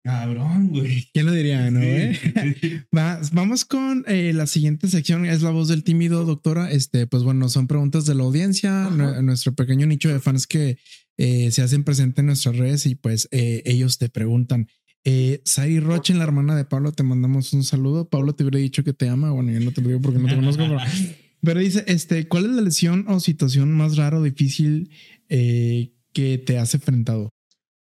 [0.04, 1.08] Cabrón, güey.
[1.14, 1.80] ¿Quién lo diría, no?
[1.80, 2.56] Sí, eh?
[2.60, 2.82] sí.
[2.96, 6.70] Va, vamos con eh, la siguiente sección, es la voz del tímido, doctora.
[6.72, 10.78] Este, pues bueno, son preguntas de la audiencia, nuestro pequeño nicho de fans que
[11.18, 14.68] eh, se hacen presente en nuestras redes y pues eh, ellos te preguntan.
[15.06, 18.10] Eh, Sari Roche, la hermana de Pablo, te mandamos un saludo.
[18.10, 19.32] Pablo te hubiera dicho que te ama.
[19.32, 20.78] Bueno, yo no te lo digo porque no te conozco, pero,
[21.42, 24.92] pero dice: este, ¿Cuál es la lesión o situación más rara o difícil
[25.30, 27.30] eh, que te has enfrentado?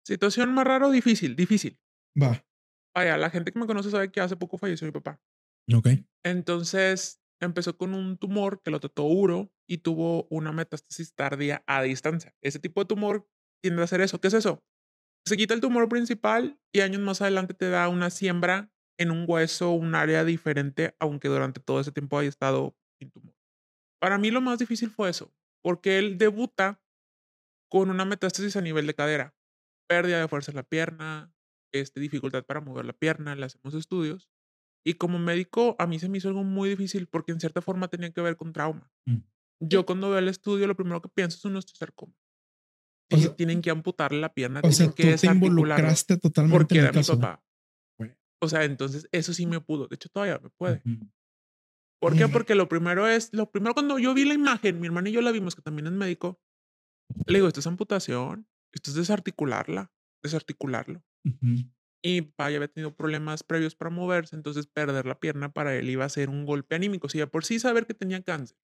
[0.04, 1.78] Situación más rara o difícil, difícil.
[2.20, 2.44] Va.
[2.94, 5.20] Vaya, la gente que me conoce sabe que hace poco falleció mi papá.
[5.72, 5.88] Ok.
[6.24, 11.82] Entonces empezó con un tumor que lo trató uro y tuvo una metástasis tardía a
[11.82, 12.34] distancia.
[12.42, 13.28] Ese tipo de tumor
[13.62, 14.20] tiende a hacer eso.
[14.20, 14.64] ¿Qué es eso?
[15.26, 19.24] Se quita el tumor principal y años más adelante te da una siembra en un
[19.28, 23.34] hueso, un área diferente, aunque durante todo ese tiempo haya estado sin tumor.
[24.00, 26.80] Para mí lo más difícil fue eso, porque él debuta
[27.70, 29.36] con una metástasis a nivel de cadera,
[29.88, 31.32] pérdida de fuerza en la pierna,
[31.72, 34.30] este, dificultad para mover la pierna, le hacemos estudios.
[34.84, 37.88] Y como médico, a mí se me hizo algo muy difícil porque en cierta forma
[37.88, 38.90] tenía que ver con trauma.
[39.04, 39.18] Mm.
[39.60, 42.14] Yo cuando veo el estudio, lo primero que pienso es un osteosarcoma.
[43.10, 46.56] O sea- tienen que amputarle la pierna, O sea, tienen tú que te involucraste totalmente
[46.58, 47.18] porque en el era mi caso.
[47.18, 47.42] papá.
[47.98, 48.14] Bueno.
[48.40, 49.88] O sea, entonces eso sí me pudo.
[49.88, 50.82] De hecho, todavía me puede.
[50.84, 51.10] Ujú.
[52.00, 52.28] ¿Por qué?
[52.28, 55.20] Porque lo primero es, lo primero cuando yo vi la imagen, mi hermano y yo
[55.20, 56.40] la vimos, que también es médico,
[57.26, 59.90] le digo, esto es amputación, esto es desarticularla,
[60.22, 61.02] desarticularlo.
[61.24, 61.68] Ujú.
[62.04, 65.90] Y papá ya había tenido problemas previos para moverse, entonces perder la pierna para él
[65.90, 67.08] iba a ser un golpe anímico.
[67.08, 68.56] Si de por sí saber que tenía cáncer,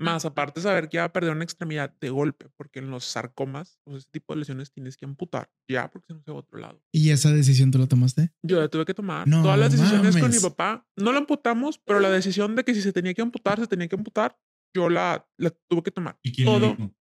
[0.00, 3.78] más aparte saber que iba a perder una extremidad de golpe, porque en los sarcomas,
[3.84, 6.40] o ese tipo de lesiones tienes que amputar ya, porque si no se va a
[6.40, 6.82] otro lado.
[6.90, 8.32] ¿Y esa decisión tú la tomaste?
[8.42, 9.28] Yo la tuve que tomar.
[9.28, 12.74] No Todas las decisiones con mi papá, no la amputamos, pero la decisión de que
[12.74, 14.38] si se tenía que amputar, se tenía que amputar,
[14.74, 16.18] yo la, la tuve que tomar.
[16.22, 16.74] ¿Y quién Todo.
[16.76, 16.94] dijo?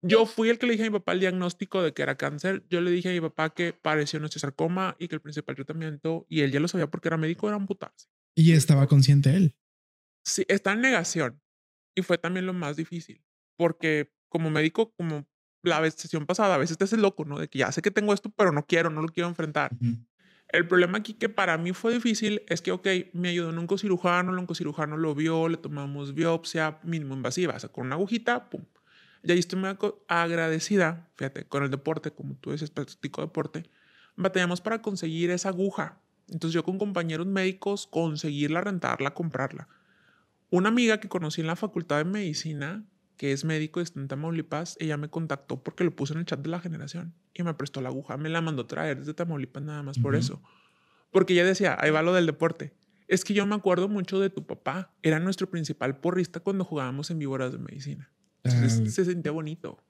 [0.00, 2.64] Yo fui el que le dije a mi papá el diagnóstico de que era cáncer.
[2.70, 6.24] Yo le dije a mi papá que pareció un osteosarcoma y que el principal tratamiento,
[6.28, 8.08] y él ya lo sabía porque era médico, era amputarse.
[8.36, 9.56] Y estaba consciente él.
[10.24, 11.42] Sí, está en negación.
[11.98, 13.20] Y fue también lo más difícil.
[13.56, 15.26] Porque como médico, como
[15.62, 17.40] la sesión pasada, a veces te haces loco, ¿no?
[17.40, 19.76] De que ya sé que tengo esto, pero no quiero, no lo quiero enfrentar.
[20.48, 24.32] El problema aquí que para mí fue difícil es que, ok, me ayudó un oncocirujano,
[24.32, 28.64] el oncocirujano lo vio, le tomamos biopsia mínimo invasiva, o sea, con una agujita, pum.
[29.24, 33.68] Y ahí estoy muy agradecida, fíjate, con el deporte, como tú dices, practico deporte,
[34.14, 36.00] batallamos para conseguir esa aguja.
[36.28, 39.66] Entonces yo con compañeros médicos conseguirla, rentarla, comprarla.
[40.50, 42.84] Una amiga que conocí en la facultad de medicina,
[43.16, 46.24] que es médico y está en Tamaulipas, ella me contactó porque lo puse en el
[46.24, 48.16] chat de la generación y me prestó la aguja.
[48.16, 50.42] Me la mandó traer desde Tamaulipas nada más por eso.
[51.10, 52.74] Porque ella decía, ahí va lo del deporte.
[53.08, 54.94] Es que yo me acuerdo mucho de tu papá.
[55.02, 58.12] Era nuestro principal porrista cuando jugábamos en víboras de medicina.
[58.44, 59.82] Entonces se sentía bonito.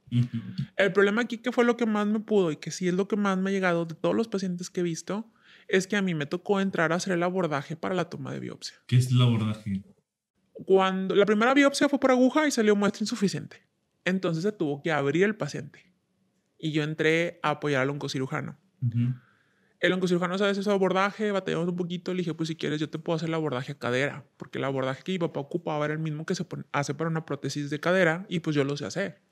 [0.77, 3.07] El problema aquí que fue lo que más me pudo y que sí es lo
[3.09, 5.31] que más me ha llegado de todos los pacientes que he visto,
[5.68, 8.40] es que a mí me tocó entrar a hacer el abordaje para la toma de
[8.40, 8.77] biopsia.
[8.87, 9.83] ¿Qué es el abordaje?
[10.66, 13.66] Cuando la primera biopsia fue por aguja y salió muestra insuficiente.
[14.05, 15.92] Entonces se tuvo que abrir el paciente.
[16.59, 18.59] Y yo entré a apoyar al oncocirujano.
[18.83, 19.14] Ujú.
[19.81, 22.12] El oncocirujano sabe su abordaje, batallamos un poquito.
[22.12, 24.27] Le dije, pues si quieres, yo te puedo hacer el abordaje a cadera.
[24.37, 27.25] Porque el abordaje que mi papá ocupaba era el mismo que se hace para una
[27.25, 29.23] prótesis de cadera y pues yo lo sé hacer.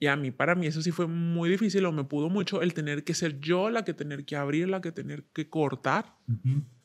[0.00, 2.74] Y a mí, para mí, eso sí fue muy difícil o me pudo mucho el
[2.74, 6.16] tener que ser yo la que tener que abrir, la que tener que cortar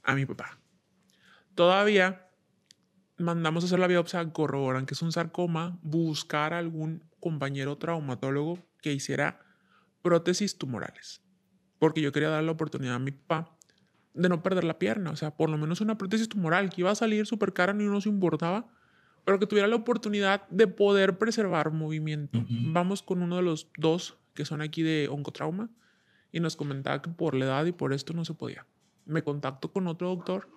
[0.03, 0.59] a mi papá.
[1.55, 2.24] Todavía
[3.17, 8.93] mandamos a hacer la biopsia, corroboran que es un sarcoma, buscar algún compañero traumatólogo que
[8.93, 9.41] hiciera
[10.01, 11.21] prótesis tumorales.
[11.79, 13.55] Porque yo quería dar la oportunidad a mi papá
[14.13, 15.11] de no perder la pierna.
[15.11, 17.85] O sea, por lo menos una prótesis tumoral que iba a salir súper cara, ni
[17.85, 18.67] uno se importaba,
[19.25, 22.45] pero que tuviera la oportunidad de poder preservar movimiento.
[22.49, 25.69] Vamos con uno de los dos que son aquí de oncotrauma
[26.31, 28.65] y nos comentaba que por la edad y por esto no se podía.
[29.05, 30.49] Me contacto con otro doctor,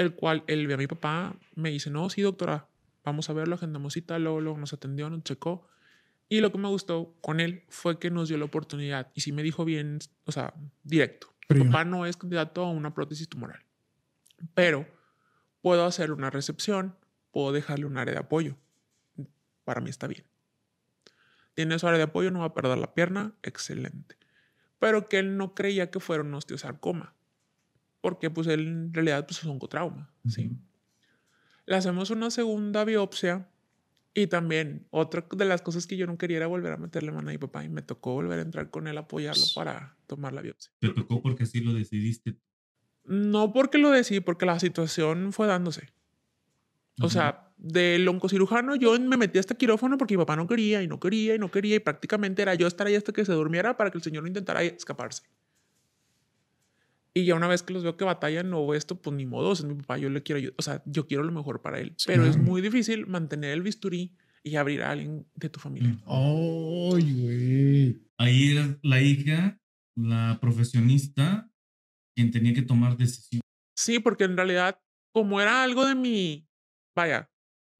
[0.00, 2.68] el cual él ve a mi papá, me dice, no, sí, doctora,
[3.04, 5.66] vamos a verlo, agendamos cita, luego, luego nos atendió, nos checó.
[6.28, 9.32] Y lo que me gustó con él fue que nos dio la oportunidad y sí
[9.32, 11.28] me dijo bien, o sea, directo.
[11.48, 11.66] Frío.
[11.66, 13.60] papá no es candidato a una prótesis tumoral,
[14.54, 14.86] pero
[15.60, 16.96] puedo hacer una recepción,
[17.32, 18.56] puedo dejarle un área de apoyo.
[19.64, 20.24] Para mí está bien.
[21.54, 24.16] Tiene su área de apoyo, no va a perder la pierna, excelente.
[24.78, 27.14] Pero que él no creía que fuera un osteosarcoma,
[28.00, 30.46] porque pues él en realidad pues es un oncotrauma, ¿sí?
[30.46, 30.56] Ujú.
[31.66, 33.48] Le hacemos una segunda biopsia
[34.12, 37.28] y también otra de las cosas que yo no quería era volver a meterle mano
[37.28, 40.32] a mi papá y me tocó volver a entrar con él a apoyarlo para tomar
[40.32, 40.72] la biopsia.
[40.80, 42.36] Te tocó porque así lo decidiste.
[43.04, 45.92] No porque lo decidí, porque la situación fue dándose.
[47.02, 50.82] O sea, del oncocirujano yo me metí a este quirófano porque mi papá no quería
[50.82, 53.32] y no quería y no quería y prácticamente era yo estar ahí hasta que se
[53.32, 55.22] durmiera para que el señor no intentara escaparse.
[57.14, 59.64] Y ya una vez que los veo que batallan o esto, pues ni modo, es
[59.64, 60.54] mi papá, yo le quiero ayudar.
[60.58, 61.96] O sea, yo quiero lo mejor para él.
[62.06, 65.98] Pero es muy difícil mantener el bisturí y abrir a alguien de tu familia.
[66.06, 68.02] ¡Ay, güey!
[68.16, 69.60] Ahí era la hija,
[69.96, 71.50] la profesionista,
[72.14, 73.40] quien tenía que tomar decisión.
[73.76, 74.78] Sí, porque en realidad,
[75.12, 76.48] como era algo de mi,
[76.94, 77.28] vaya,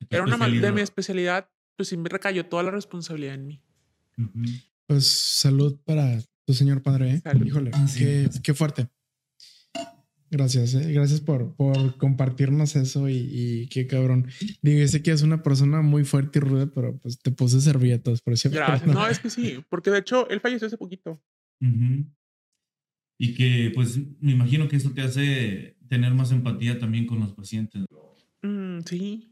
[0.08, 3.62] era una mal- de mi especialidad, pues sí me recayó toda la responsabilidad en mí.
[4.18, 4.42] Ujú.
[4.86, 7.20] Pues salud para tu señor padre, ¿eh?
[7.20, 7.46] Salud.
[7.46, 8.00] Híjole, Ah, sí.
[8.00, 8.88] qué, qué fuerte.
[10.30, 10.92] Gracias, ¿eh?
[10.92, 14.28] Gracias por, por compartirnos eso y, y qué cabrón.
[14.62, 18.22] Digo, sé que es una persona muy fuerte y ruda, pero pues te puse servilletas,
[18.22, 18.48] por eso.
[18.48, 18.94] Gracias.
[18.94, 21.20] No, es que sí, porque de hecho él falleció hace poquito.
[23.18, 27.32] Y que, pues, me imagino que eso te hace tener más empatía también con los
[27.32, 27.84] pacientes.
[28.42, 29.26] Mm, sí.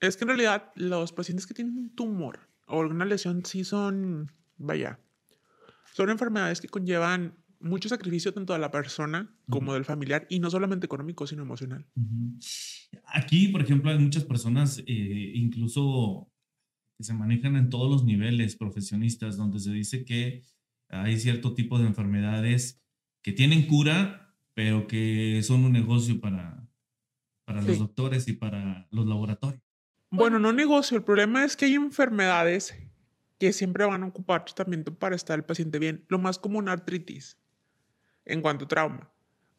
[0.00, 4.30] Es que en realidad los pacientes que tienen un tumor o alguna lesión sí son,
[4.58, 5.00] vaya,
[5.94, 10.50] son enfermedades que conllevan mucho sacrificio tanto de la persona como del familiar y no
[10.50, 11.86] solamente económico, sino emocional.
[13.04, 16.30] Aquí, por ejemplo, hay muchas personas, eh, incluso
[16.96, 20.42] que se manejan en todos los niveles profesionistas, donde se dice que
[20.88, 22.82] hay cierto tipo de enfermedades
[23.22, 26.66] que tienen cura, pero que son un negocio para,
[27.44, 29.62] para los doctores y para los laboratorios.
[30.10, 30.96] Bueno, no negocio.
[30.96, 32.74] El problema es que hay enfermedades
[33.38, 36.04] que siempre van a ocupar tratamiento para estar el paciente bien.
[36.08, 37.38] Lo más común, artritis,
[38.28, 39.10] en cuanto a trauma.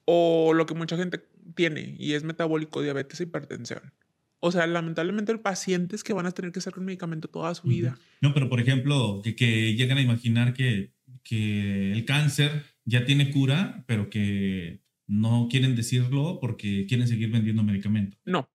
[0.05, 1.19] O lo que mucha gente
[1.55, 3.93] tiene y es metabólico, diabetes e hipertensión.
[4.39, 7.53] O sea, lamentablemente el paciente es que van a tener que estar con medicamento toda
[7.53, 7.97] su vida.
[8.21, 13.31] No, pero por ejemplo, que, que llegan a imaginar que, que el cáncer ya tiene
[13.31, 18.19] cura, pero que no quieren decirlo porque quieren seguir vendiendo medicamentos.
[18.23, 18.49] No,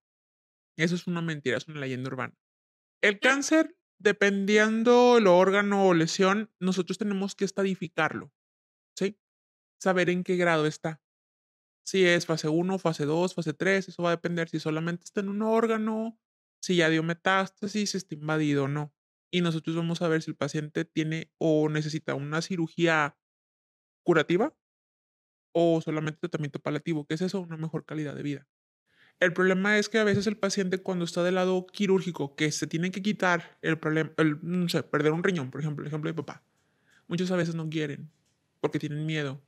[0.77, 2.35] eso es una mentira, es una leyenda urbana.
[3.03, 8.33] El cáncer, dependiendo el órgano o lesión, nosotros tenemos que estadificarlo,
[8.96, 9.18] ¿sí?
[9.85, 11.03] Saber en qué grado está.
[11.85, 15.20] Si es fase 1, fase 2, fase 3, eso va a depender si solamente está
[15.20, 16.18] en un órgano,
[16.59, 18.94] si ya dio metástasis, si está invadido o no.
[19.31, 23.18] Y nosotros vamos a ver si el paciente tiene o necesita una cirugía
[24.03, 24.57] curativa
[25.53, 28.49] o solamente tratamiento paliativo, que es eso, una mejor calidad de vida.
[29.20, 32.66] El problema es que a veces el paciente cuando está del lado quirúrgico, que se
[32.66, 36.09] tiene que quitar el problema, el, no sé, perder un riñón, por ejemplo, el ejemplo
[36.09, 36.42] de papá,
[37.07, 38.11] muchos a veces no quieren
[38.62, 39.42] porque tienen miedo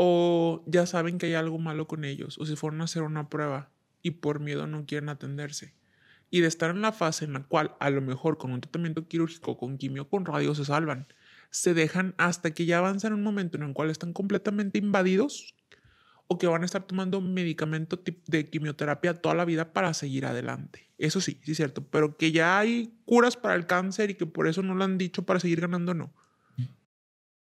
[0.00, 3.28] o ya saben que hay algo malo con ellos o si fueron a hacer una
[3.28, 5.74] prueba y por miedo no quieren atenderse.
[6.30, 9.08] Y de estar en la fase en la cual a lo mejor con un tratamiento
[9.08, 11.08] quirúrgico, con quimio, con radio se salvan,
[11.50, 15.56] se dejan hasta que ya avanzan un momento en el cual están completamente invadidos
[16.28, 20.92] o que van a estar tomando medicamento de quimioterapia toda la vida para seguir adelante.
[20.98, 24.26] Eso sí, sí es cierto, pero que ya hay curas para el cáncer y que
[24.26, 26.14] por eso no lo han dicho para seguir ganando, no.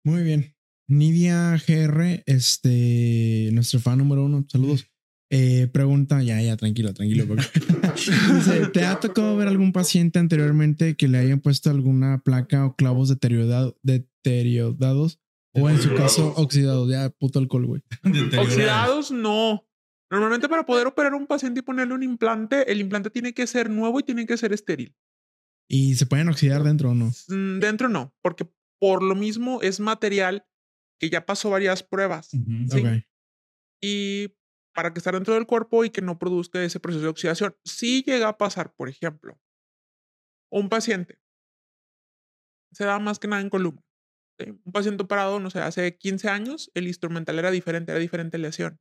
[0.03, 0.54] Muy bien.
[0.87, 4.85] Nidia GR, este, nuestro fan número uno, saludos.
[5.31, 7.25] Eh, pregunta, ya, ya, tranquilo, tranquilo.
[8.35, 12.75] Dice, ¿te ha tocado ver algún paciente anteriormente que le hayan puesto alguna placa o
[12.75, 15.19] clavos deteriorado- deteriorados?
[15.57, 16.89] O en su caso, oxidados.
[16.91, 17.81] Ya, puto alcohol, güey.
[18.37, 19.65] Oxidados, no.
[20.11, 23.47] Normalmente para poder operar a un paciente y ponerle un implante, el implante tiene que
[23.47, 24.93] ser nuevo y tiene que ser estéril.
[25.67, 27.11] ¿Y se pueden oxidar dentro o no?
[27.29, 28.47] Mm, Dentro no, porque
[28.79, 30.45] por lo mismo es material
[30.99, 32.27] que ya pasó varias pruebas.
[32.27, 32.39] Sí.
[32.71, 33.03] Ok.
[33.81, 34.35] y
[34.73, 37.55] para que esté dentro del cuerpo y que no produzca ese proceso de oxidación.
[37.63, 39.39] Si llega a pasar, por ejemplo,
[40.51, 41.19] un paciente
[42.75, 43.81] se da más que nada en columna.
[44.37, 44.51] ¿sí?
[44.51, 48.79] Un paciente operado, no sé, hace 15 años, el instrumental era diferente, era diferente lesión.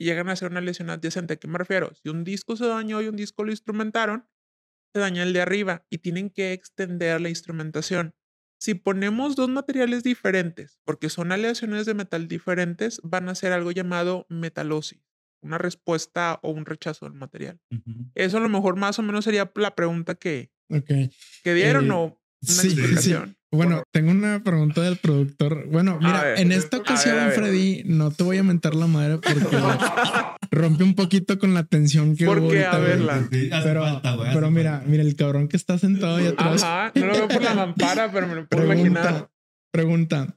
[0.00, 1.34] Y llegan a hacer una lesión adyacente.
[1.34, 1.92] ¿A qué me refiero?
[1.94, 4.28] Si un disco se dañó y un disco lo instrumentaron,
[4.94, 8.14] se daña el de arriba y tienen que extender la instrumentación.
[8.60, 13.70] Si ponemos dos materiales diferentes, porque son aleaciones de metal diferentes, van a hacer algo
[13.70, 15.00] llamado metalosis,
[15.40, 17.60] una respuesta o un rechazo del material.
[17.70, 18.10] Ujú.
[18.14, 20.90] Eso a lo mejor más o menos sería la pregunta que, Ok.
[21.44, 22.80] que dieron Eh, o una sí, sí.
[22.80, 23.36] explicación.
[23.50, 25.66] Bueno, tengo una pregunta del productor.
[25.68, 27.34] Bueno, mira, ver, en a esta ver, ocasión, a ver.
[27.34, 29.40] Freddy, no te voy a mentar la madre porque
[30.50, 32.64] rompe un poquito con la tensión que ¿Por hubo qué?
[32.64, 33.28] ahorita, A verla.
[33.30, 34.88] Pero, falta, pero mira, falta.
[34.88, 36.62] mira, el cabrón que está sentado ahí atrás.
[36.62, 39.02] Ajá, no lo veo por la mampara, pero me lo puedo imaginar.
[39.02, 39.30] Pregunta,
[39.70, 40.34] pregunta.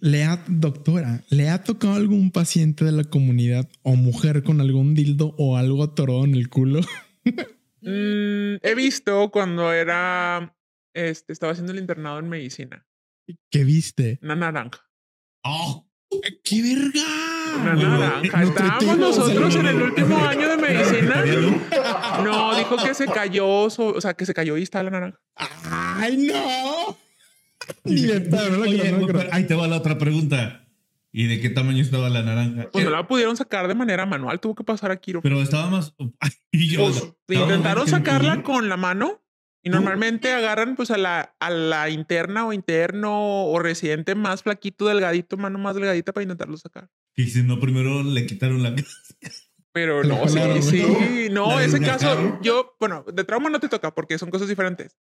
[0.00, 4.94] ¿Le ha, doctora, ¿le ha tocado algún paciente de la comunidad o mujer con algún
[4.94, 6.80] dildo o algo atorado en el culo?
[7.86, 10.56] Mm, he visto cuando era,
[10.94, 12.86] este, estaba haciendo el internado en medicina,
[13.50, 14.18] ¿Qué viste?
[14.22, 14.80] una naranja.
[15.44, 15.86] ¡Oh!
[16.42, 17.04] ¡Qué verga!
[17.60, 18.42] Una naranja.
[18.42, 21.24] Estábamos nosotros en el último año de medicina.
[22.24, 25.20] No, dijo que se cayó, o sea, que se cayó y está la naranja.
[25.36, 26.96] ¡Ay, no!
[27.84, 30.66] Ni Oye, ahí te va la otra pregunta.
[31.12, 32.70] ¿Y de qué tamaño estaba la naranja?
[32.72, 35.22] Pues no la pudieron sacar de manera manual, tuvo que pasar a quirófano.
[35.34, 35.94] Pero estaba más.
[36.50, 39.23] y yo- Pues, estaba intentaron más sacarla con la mano
[39.64, 44.86] y normalmente agarran pues a la, a la interna o interno o residente más flaquito,
[44.86, 46.90] delgadito, mano más delgadita para intentarlo sacar.
[47.16, 48.74] Y si no, primero le quitaron la
[49.72, 54.18] Pero no, sí, sí, no, ese caso, yo, bueno, de trauma no te toca porque
[54.18, 54.96] son cosas diferentes.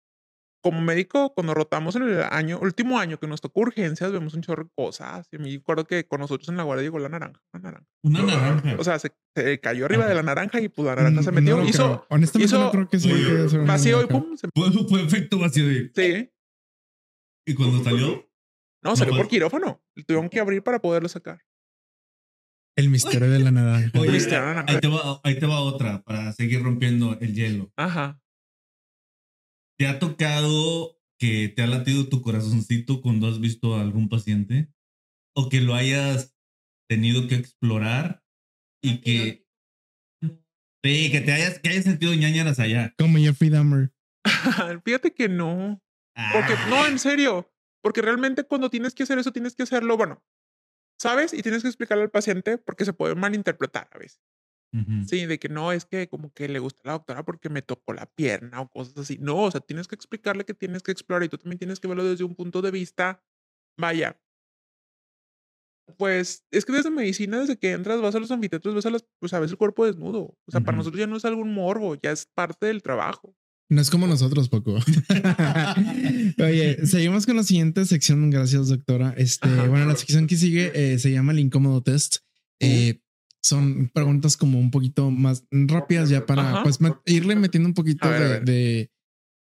[0.61, 4.41] Como médico, cuando rotamos en el año, último año que nos tocó urgencias, vemos un
[4.41, 5.27] chorro de cosas.
[5.31, 7.41] Y me acuerdo que con nosotros en la guardia llegó la naranja.
[7.53, 8.75] Una naranja.
[8.77, 10.09] O sea, se, se cayó arriba Ajá.
[10.09, 11.57] de la naranja y pues la naranja se metió.
[11.57, 12.05] no hizo creo.
[12.09, 13.11] Honestamente, hizo no creo que sí.
[13.55, 15.91] Una vacío y pum, se Fue, fue efecto vacío de.
[15.95, 16.29] Sí.
[17.47, 18.29] Y cuando salió,
[18.83, 19.81] No, salió por quirófano.
[19.95, 21.41] Le tuvieron que abrir para poderlo sacar.
[22.75, 23.97] El misterio de la naranja.
[23.99, 24.73] Oye, Viste a la naranja.
[24.73, 27.71] ahí te, va, ahí te va otra para seguir rompiendo el hielo.
[27.75, 28.21] Ajá.
[29.79, 34.73] ¿Te ha tocado que te ha latido tu corazoncito cuando has visto a algún paciente?
[35.35, 36.35] ¿O que lo hayas
[36.89, 38.25] tenido que explorar
[38.83, 39.47] y que,
[40.83, 42.93] sí, que te hayas, que hayas sentido ñañaras allá?
[42.97, 43.93] Como Jeffrey Dahmer.
[44.83, 45.81] Fíjate que no.
[46.33, 46.67] Porque, Ah.
[46.69, 47.49] no, en serio.
[47.81, 50.21] Porque realmente cuando tienes que hacer eso, tienes que hacerlo, bueno,
[50.99, 51.33] ¿sabes?
[51.33, 54.19] Y tienes que explicarle al paciente porque se puede malinterpretar a veces.
[54.71, 55.03] Ujú.
[55.07, 57.93] Sí, de que no es que como que le gusta la doctora porque me tocó
[57.93, 59.17] la pierna o cosas así.
[59.19, 61.87] No, o sea, tienes que explicarle que tienes que explorar y tú también tienes que
[61.87, 63.23] verlo desde un punto de vista,
[63.77, 64.19] vaya.
[65.97, 69.05] Pues es que desde medicina, desde que entras, vas a los anfiteatros, ves a las,
[69.19, 70.37] pues a veces el cuerpo desnudo.
[70.45, 70.81] O sea, para Ujú.
[70.81, 73.35] nosotros ya no es algún morbo, ya es parte del trabajo.
[73.71, 74.75] No es como nosotros, poco.
[76.39, 78.29] Oye, seguimos con la siguiente sección.
[78.31, 79.13] Gracias, doctora.
[79.15, 79.67] Este, Ajá.
[79.67, 82.17] bueno, la sección que sigue eh, se llama el incómodo test.
[82.59, 82.99] Eh,
[83.43, 86.63] son preguntas como un poquito más rápidas ya para Ajá.
[86.63, 88.91] pues met- irle metiendo un poquito A ver, de, de,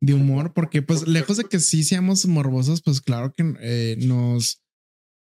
[0.02, 4.62] de humor, porque pues lejos de que sí seamos morbosos, pues claro que eh, nos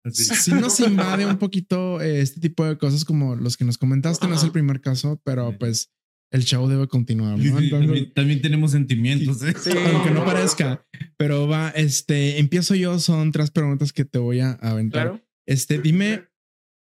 [0.04, 0.24] Así.
[0.24, 4.26] sí nos invade un poquito eh, este tipo de cosas como los que nos comentaste.
[4.26, 4.46] No es Ajá.
[4.46, 5.56] el primer caso, pero Sí.
[5.58, 5.90] pues
[6.30, 7.38] el show debe continuar.
[7.40, 7.58] Sí, ¿no?
[7.58, 9.42] sí, Entonces- también, también tenemos sentimientos.
[9.42, 9.54] ¿eh?
[9.58, 9.70] Sí.
[9.94, 10.86] aunque no parezca.
[11.16, 12.98] Pero va, este, empiezo yo.
[12.98, 15.08] Son tres preguntas que te voy a aventar.
[15.08, 15.24] Claro.
[15.46, 16.24] Este, dime,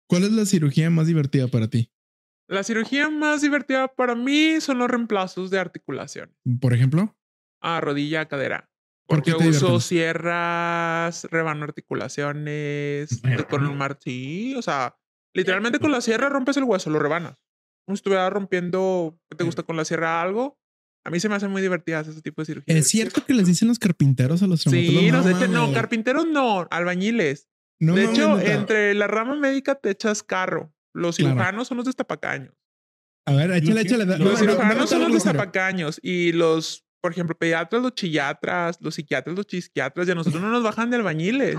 [0.08, 1.92] ¿cuál es la cirugía más divertida para ti?
[2.48, 6.34] La cirugía más divertida para mí son los reemplazos de articulación.
[6.60, 7.16] Por ejemplo,
[7.60, 8.70] a rodilla, cadera.
[9.06, 14.58] ¿Por qué Porque te uso sierras, rebano articulaciones, con un martillo.
[14.58, 14.96] O sea,
[15.34, 17.42] literalmente con la sierra rompes el hueso, lo rebanas.
[17.86, 20.58] Como si estuviera rompiendo, ¿qué te gusta con la sierra algo?
[21.04, 22.76] A mí se me hacen muy divertidas ese tipo de cirugías.
[22.76, 25.38] ¿es cierto que les dicen los carpinteros a los traumatólogos?
[25.38, 27.48] Sí, no, carpinteros no, albañiles.
[27.80, 30.72] No de hecho, entre la rama médica te echas carro.
[30.94, 31.32] Los Claro.
[31.34, 32.52] cirujanos son los destapacaños.
[33.26, 34.04] A ver, échale, échale.
[34.06, 37.82] los no, Los no, no, cirujanos no, son los destapacaños y los, por ejemplo, pediatras,
[37.82, 41.58] los chillatras, los psiquiatras, los chisquiatras, y a nosotros no nos bajan de albañiles.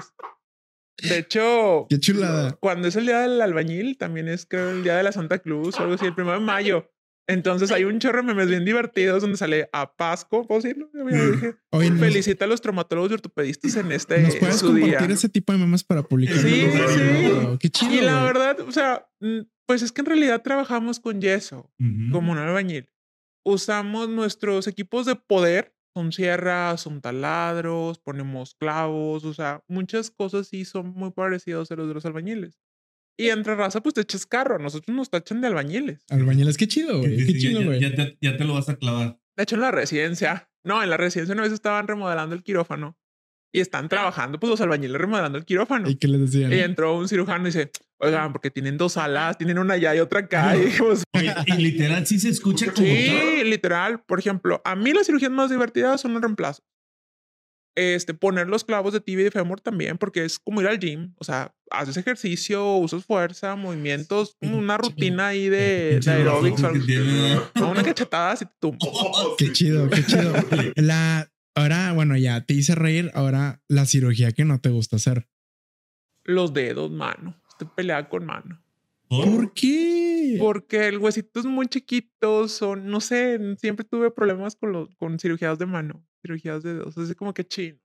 [1.02, 2.52] De hecho, Qué chulada.
[2.60, 5.80] cuando es el día del albañil, también es creo el día de la Santa Cruz
[5.80, 6.92] o algo así, el primero de mayo.
[7.30, 10.90] Entonces hay un chorro de memes bien divertidos donde sale a Pasco, ¿puedo decirlo?
[10.94, 11.32] Mm.
[11.34, 11.56] dije.
[11.70, 15.14] Oye, nos, Felicita a los traumatólogos y ortopedistas en este ¿nos puedes su compartir día.
[15.14, 16.38] ese tipo de memes para publicar?
[16.38, 17.58] Sí, sí.
[17.60, 17.94] Qué chido.
[17.94, 18.24] Y la güey.
[18.26, 21.72] verdad, o sea, mm, pues es que en realidad trabajamos con yeso.
[21.80, 22.12] Ujú.
[22.12, 22.90] como un albañil.
[23.46, 30.48] Usamos nuestros equipos de poder, son sierras, son taladros, ponemos clavos, o sea, muchas cosas
[30.48, 32.60] sí son muy parecidos a los de los albañiles.
[33.20, 36.06] Y entre raza, pues te echas carro, a nosotros nos tachan de albañiles.
[36.10, 37.20] Albañiles, qué chido, güey.
[37.20, 37.80] Sí, Qué sí, chido, ya- güey.
[37.82, 39.20] ya, te, ya te lo vas a clavar.
[39.36, 42.98] De hecho, en la residencia, no, en la residencia una vez estaban remodelando el quirófano
[43.54, 45.90] y están trabajando, pues los albañiles remodelando el quirófano.
[45.90, 46.54] ¿Y qué les decían?
[46.54, 50.00] Y entró un cirujano y dice, oigan, porque tienen dos salas, tienen una allá y
[50.00, 50.56] otra acá.
[50.56, 52.88] Y dijimos, Oye, y literal, sí se escucha como.
[52.88, 54.02] Sí, literal.
[54.06, 56.64] Por ejemplo, a mí las cirugías más divertidas son los reemplazos.
[57.76, 60.80] Este, poner los clavos de tibia y de fémur también, porque es como ir al
[60.80, 61.14] gym.
[61.18, 66.62] O sea, haces ejercicio, usas fuerza, movimientos, una rutina ahí de, de aeróbics.
[66.62, 69.36] Una cachetada así te tumbo.
[69.38, 70.34] Qué chido, qué chido.
[70.76, 73.12] La, ahora, bueno, ya te hice reír.
[73.14, 75.28] Ahora, la cirugía que no te gusta hacer.
[76.24, 77.42] Los dedos, mano.
[77.50, 78.62] Estoy peleada con mano.
[79.10, 80.38] ¿Por qué?
[80.40, 85.18] Porque el huesito es muy chiquito, son, no sé, siempre tuve problemas con los, con
[85.18, 87.80] cirugías de mano, cirugías de dedos, así como que chino,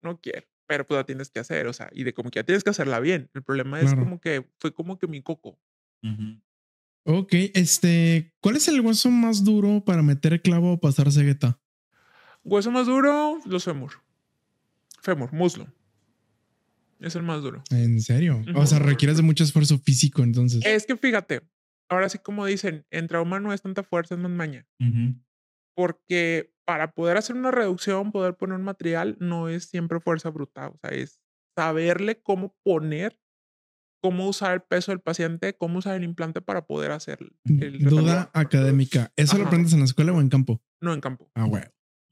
[0.00, 2.44] no quiero, pero pues la tienes que hacer, o sea, y de como que ya
[2.44, 3.28] tienes que hacerla bien.
[3.34, 4.04] El problema es Claro.
[4.04, 5.58] como que fue como que mi coco.
[6.04, 6.40] Ujú.
[7.04, 11.58] Ok, este, ¿cuál es el hueso más duro para meter clavo o pasar cegueta?
[12.44, 13.92] Hueso más duro, los fémur.
[15.00, 15.66] Fémur, muslo.
[17.00, 17.62] Es el más duro.
[17.70, 18.44] ¿En serio?
[18.54, 18.66] O Ujú.
[18.66, 20.64] sea, requieres de mucho esfuerzo físico, entonces.
[20.66, 21.40] Es que fíjate,
[21.88, 24.66] ahora sí como dicen, en trauma no es tanta fuerza, es más maña.
[24.80, 25.14] Ujú.
[25.78, 30.70] Porque para poder hacer una reducción, poder poner un material, no es siempre fuerza bruta,
[30.70, 31.20] o sea, es
[31.56, 33.16] saberle cómo poner
[34.02, 38.30] cómo usar el peso del paciente, cómo usar el implante para poder hacer el Duda
[38.34, 39.12] académica.
[39.16, 39.48] ¿Eso lo Ajá.
[39.50, 40.60] aprendes en la escuela o en campo?
[40.80, 41.30] No en campo.
[41.36, 41.62] Ah, güey.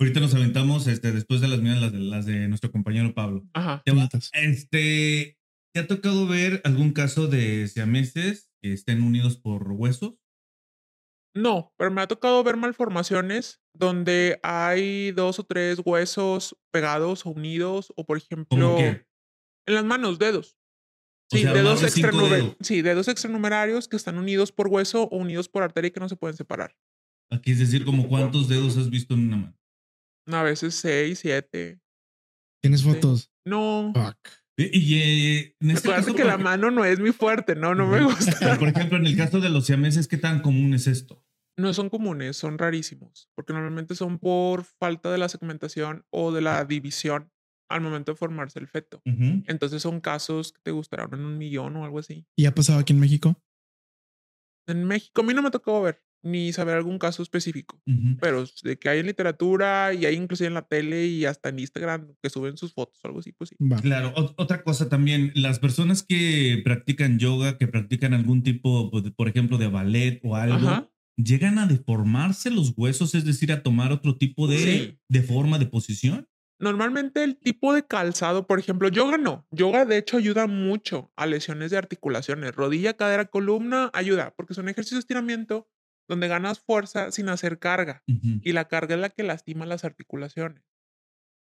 [0.01, 3.45] Ahorita nos aventamos este, después de las mías, las de, las de nuestro compañero Pablo.
[3.55, 3.83] Ajá.
[3.85, 5.39] Te, va- este,
[5.75, 10.15] ¿Te ha tocado ver algún caso de siameses que estén unidos por huesos?
[11.37, 17.31] No, pero me ha tocado ver malformaciones donde hay dos o tres huesos pegados o
[17.31, 19.05] unidos, o por ejemplo, en
[19.67, 20.57] las manos, dedos.
[21.33, 22.57] O Sí, sea, dedos, más de cinco extranumer- dedos.
[22.61, 26.09] sí, dedos extranumerarios que están unidos por hueso o unidos por arteria y que no
[26.09, 26.75] se pueden separar.
[27.31, 29.59] Aquí es decir, como cuántos dedos has visto en una mano.
[30.29, 31.81] A veces seis, siete.
[32.63, 32.87] ¿Tienes Sí.
[32.93, 33.31] fotos?
[33.45, 33.93] No.
[33.95, 34.17] Fuck.
[34.59, 37.75] Y, y, eh, en este caso, que por la mano no es mi fuerte, no,
[37.75, 38.35] no me gusta.
[38.41, 41.26] Pero, por ejemplo, en el caso de los siameses, ¿qué tan común es esto?
[41.59, 46.43] No son comunes, son rarísimos, porque normalmente son por falta de la segmentación o de
[46.43, 47.31] la división
[47.71, 49.01] al momento de formarse el feto.
[49.47, 52.27] Entonces son casos que te gustarán en un millón o algo así.
[52.37, 53.41] ¿Y ha pasado aquí en México?
[54.69, 57.81] En México a mí no me tocó ver ni saber algún caso específico,
[58.21, 61.61] pero de que hay en literatura y hay inclusive en la tele y hasta en
[61.61, 63.57] Instagram que suben sus fotos o algo así, pues sí.
[63.65, 63.77] Va.
[63.77, 69.05] Claro, ot- otra cosa también, las personas que practican yoga, que practican algún tipo, pues,
[69.05, 70.91] de- por ejemplo, de ballet o algo, Ajá.
[71.17, 75.01] Llegan a deformarse los huesos, es decir, a tomar otro tipo de, Sí.
[75.09, 76.29] de forma, de posición.
[76.59, 79.47] Normalmente el tipo de calzado, por ejemplo, yoga no.
[79.51, 82.55] Yoga de hecho ayuda mucho a lesiones de articulaciones.
[82.55, 85.69] Rodilla, cadera, columna ayuda porque son ejercicios de estiramiento
[86.09, 90.63] donde ganas fuerza sin hacer carga y la carga es la que lastima las articulaciones.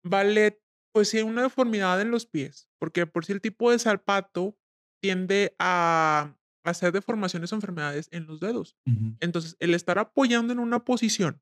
[0.04, 0.60] Ballet,
[0.94, 4.58] pues sí hay una deformidad en los pies porque por si el tipo de zapato
[5.02, 8.76] tiende a hacer deformaciones o enfermedades en los dedos.
[9.20, 11.42] Entonces, el estar apoyando en una posición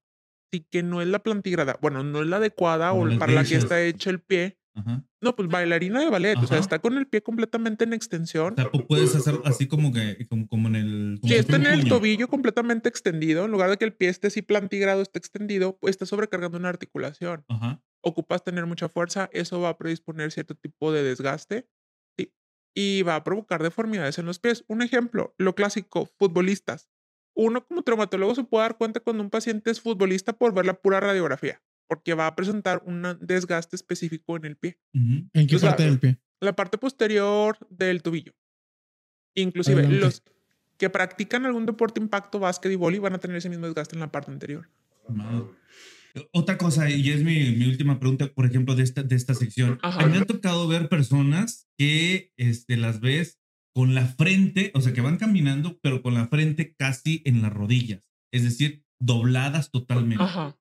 [0.51, 3.43] sí que no es la plantigrada, bueno, no es la adecuada Como o para la
[3.43, 4.57] que está hecho el pie.
[4.75, 5.03] Ajá.
[5.21, 6.59] No, pues bailarina de ballet, o sea, Ajá.
[6.59, 8.53] está con el pie completamente en extensión.
[8.53, 11.17] O sea, pu- puedes hacer así como que, como, como en el.
[11.19, 11.89] como Si está en el puño.
[11.97, 15.91] tobillo completamente extendido, en lugar de que el pie esté así plantigrado, esté extendido, pues
[15.91, 17.43] está sobrecargando una articulación.
[17.49, 17.81] Ajá.
[18.01, 21.67] Ocupas tener mucha fuerza, eso va a predisponer cierto tipo de desgaste
[22.79, 24.63] y va a provocar deformidades en los pies.
[24.67, 26.89] Un ejemplo, lo clásico, futbolistas.
[27.33, 30.75] Uno como traumatólogo se puede dar cuenta cuando un paciente es futbolista por ver la
[30.75, 34.79] pura radiografía, porque va a presentar un desgaste específico en el pie.
[34.93, 36.19] ¿En qué parte del pie?
[36.39, 38.33] La parte posterior del tobillo.
[39.35, 39.99] Inclusive Adelante.
[39.99, 40.23] los
[40.77, 43.99] que practican algún deporte impacto, básquet y vóley van a tener ese mismo desgaste en
[43.99, 44.69] la parte anterior.
[45.09, 45.47] Madre.
[46.31, 49.79] Otra cosa, y es mi, mi última pregunta, por ejemplo, de esta, de esta sección.
[49.81, 50.01] Ajá.
[50.01, 53.39] A mí Me ha tocado ver personas que este, las ves
[53.75, 57.53] con la frente, o sea, que van caminando, pero con la frente casi en las
[57.53, 60.23] rodillas, es decir, dobladas totalmente.
[60.23, 60.57] Ajá.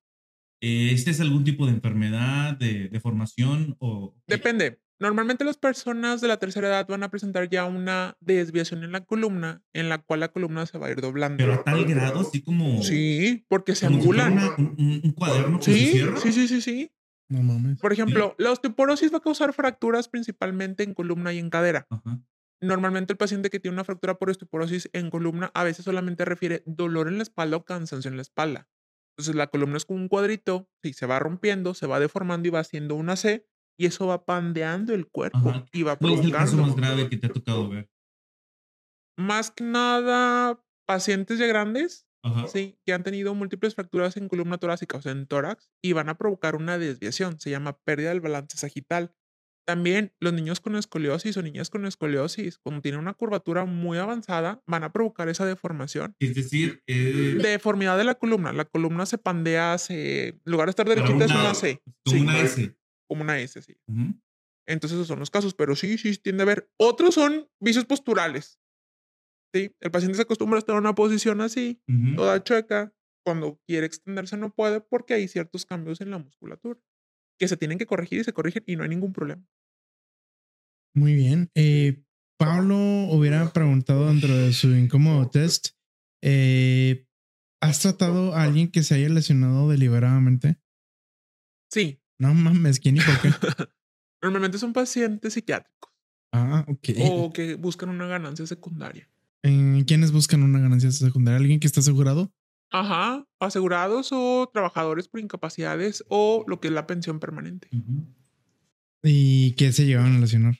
[0.60, 4.16] Eh, ¿Este es algún tipo de enfermedad, de deformación o...?
[4.26, 4.80] Depende.
[5.00, 9.04] Normalmente las personas de la tercera edad van a presentar ya una desviación en la
[9.04, 11.36] columna, en la cual la columna se va a ir doblando.
[11.38, 12.82] Pero a tal grado, así como...
[12.82, 14.32] Sí, porque se angulan.
[14.32, 16.16] una- un, cuaderno que se Sí, cierra.
[16.16, 16.92] sí, sí, sí, sí.
[17.30, 17.78] No mames.
[17.78, 21.86] Por ejemplo, la osteoporosis va a causar fracturas principalmente en columna y en cadera.
[21.90, 22.20] Ajá.
[22.60, 26.64] Normalmente el paciente que tiene una fractura por osteoporosis en columna a veces solamente refiere
[26.66, 28.68] dolor en la espalda o cansancio en la espalda.
[29.16, 32.50] Entonces la columna es como un cuadrito, sí, se va rompiendo, se va deformando y
[32.50, 33.46] va haciendo una C
[33.78, 35.66] y eso va pandeando el cuerpo Ajá.
[35.72, 36.82] y va ¿Cuál es el caso provocando.
[36.82, 37.88] más grave que te ha tocado ver?
[39.16, 42.46] Más que nada, pacientes ya grandes, Ajá.
[42.48, 46.08] sí, que han tenido múltiples fracturas en columna torácica, o sea, en tórax, y van
[46.08, 49.12] a provocar una desviación, se llama pérdida del balance sagital.
[49.66, 54.62] También los niños con escoliosis o niñas con escoliosis, cuando tienen una curvatura muy avanzada,
[54.66, 56.14] van a provocar esa deformación.
[56.20, 58.52] Es decir, eh, Deformidad de la columna.
[58.54, 61.82] La columna se pandea, se, en lugar de estar derechita, es una C.
[61.84, 62.74] como Sí, una S.
[63.08, 63.76] Como una S, sí.
[63.88, 64.14] Ujú.
[64.66, 66.70] Entonces esos son los casos, pero sí, sí, tiende a haber.
[66.76, 68.60] Otros son vicios posturales.
[69.54, 71.80] Sí, el paciente se acostumbra a estar en una posición así,
[72.16, 72.92] toda chueca.
[73.24, 76.80] Cuando quiere extenderse no puede porque hay ciertos cambios en la musculatura
[77.38, 79.46] que se tienen que corregir y se corrigen y no hay ningún problema.
[80.94, 81.50] Muy bien.
[81.54, 82.04] Eh,
[82.38, 85.68] Pablo hubiera preguntado dentro de su incómodo test.
[86.22, 87.06] eh,
[87.60, 90.60] ¿Has tratado a alguien que se haya lesionado deliberadamente?
[91.70, 93.28] Sí, No mames, ¿quién y por qué?
[94.22, 95.92] normalmente son pacientes psiquiátricos
[96.32, 96.88] Ah, ok.
[97.00, 99.08] o que buscan una ganancia secundaria.
[99.42, 101.38] ¿En ¿Quiénes buscan una ganancia secundaria?
[101.38, 102.32] ¿Alguien que está asegurado?
[102.70, 107.68] Ajá, asegurados o trabajadores por incapacidades o lo que es la pensión permanente.
[109.02, 110.58] ¿Y que se llegaban a lesionar?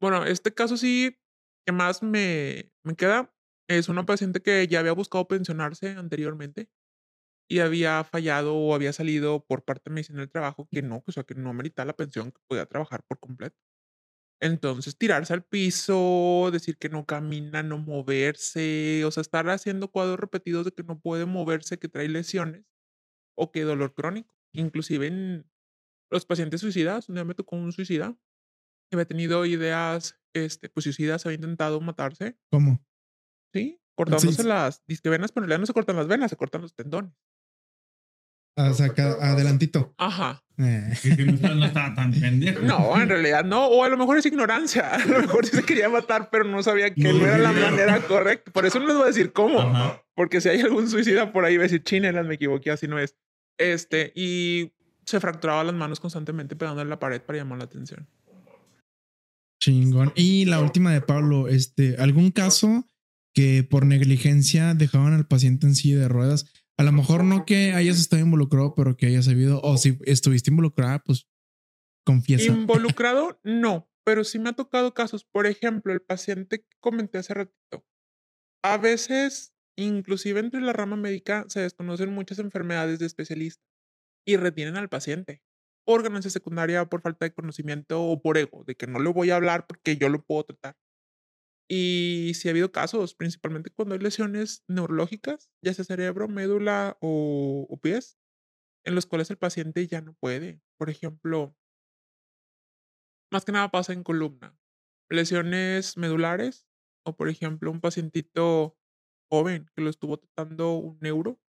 [0.00, 1.16] Bueno, este caso sí
[1.64, 3.32] que más me, me queda
[3.68, 6.68] es una paciente que ya había buscado pensionarse anteriormente
[7.50, 11.12] y había fallado o había salido por parte de medicina del trabajo que no, o
[11.12, 13.56] sea, que no meritaba la pensión, que podía trabajar por completo.
[14.40, 20.20] Entonces, tirarse al piso, decir que no camina, no moverse, o sea, estar haciendo cuadros
[20.20, 22.64] repetidos de que no puede moverse, que trae lesiones
[23.36, 24.36] o que dolor crónico.
[24.54, 25.50] Inclusive en
[26.10, 28.16] los pacientes suicidas, un día me tocó un suicida
[28.90, 32.38] que había tenido ideas, este, pues suicidas, había intentado matarse.
[32.50, 32.80] ¿Cómo?
[33.52, 36.62] Sí, cortándose las disque venas, pero en realidad no se cortan las venas, se cortan
[36.62, 37.12] los tendones.
[38.56, 39.94] O sea, acá, adelantito.
[39.96, 40.42] Ajá.
[40.58, 40.92] Eh.
[41.56, 42.60] no estaba tan pendejo.
[42.60, 43.66] No, en realidad no.
[43.66, 44.88] O a lo mejor es ignorancia.
[44.94, 47.52] A lo mejor sí se quería matar, pero no sabía que no, No, era la
[47.52, 48.50] manera correcta.
[48.52, 49.60] Por eso no les voy a decir cómo.
[49.60, 50.02] Ajá.
[50.14, 52.98] Porque si hay algún suicida por ahí, va a decir chinelas, me equivoqué, así no
[52.98, 53.16] es.
[53.56, 54.72] Este, y
[55.06, 58.06] se fracturaba las manos constantemente pegando en la pared para llamar la atención.
[59.62, 60.12] Chingón.
[60.14, 62.86] Y la última de Pablo, este, ¿algún caso
[63.34, 66.46] que por negligencia dejaban al paciente en silla de ruedas?
[66.80, 70.50] A lo mejor no que hayas estado involucrado, pero que hayas sabido, o si estuviste
[70.50, 71.28] involucrada, pues
[72.06, 72.46] confiesa.
[72.46, 75.26] Involucrado, no, pero sí me ha tocado casos.
[75.30, 77.84] Por ejemplo, el paciente que comenté hace ratito.
[78.64, 83.68] A veces, inclusive entre la rama médica, se desconocen muchas enfermedades de especialistas
[84.26, 85.42] y retienen al paciente
[85.84, 89.28] por ganancia secundaria, por falta de conocimiento o por ego, de que no le voy
[89.28, 90.78] a hablar porque yo lo puedo tratar.
[91.72, 97.64] Y sí ha habido casos, principalmente cuando hay lesiones neurológicas, ya sea cerebro, médula o,
[97.70, 98.18] o pies,
[98.84, 100.60] en los cuales el paciente ya no puede.
[100.78, 101.56] Por ejemplo,
[103.30, 104.58] más que nada pasa en columna.
[105.08, 106.66] Lesiones medulares
[107.04, 108.76] o, por ejemplo, un pacientito
[109.30, 111.40] joven que lo estuvo tratando un neuro.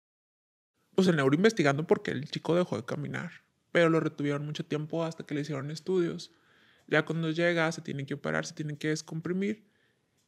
[0.96, 3.32] Pues el neuro investigando porque el chico dejó de caminar,
[3.72, 6.32] pero lo retuvieron mucho tiempo hasta que le hicieron estudios.
[6.88, 9.71] Ya cuando llega se tiene que operar, se tiene que descomprimir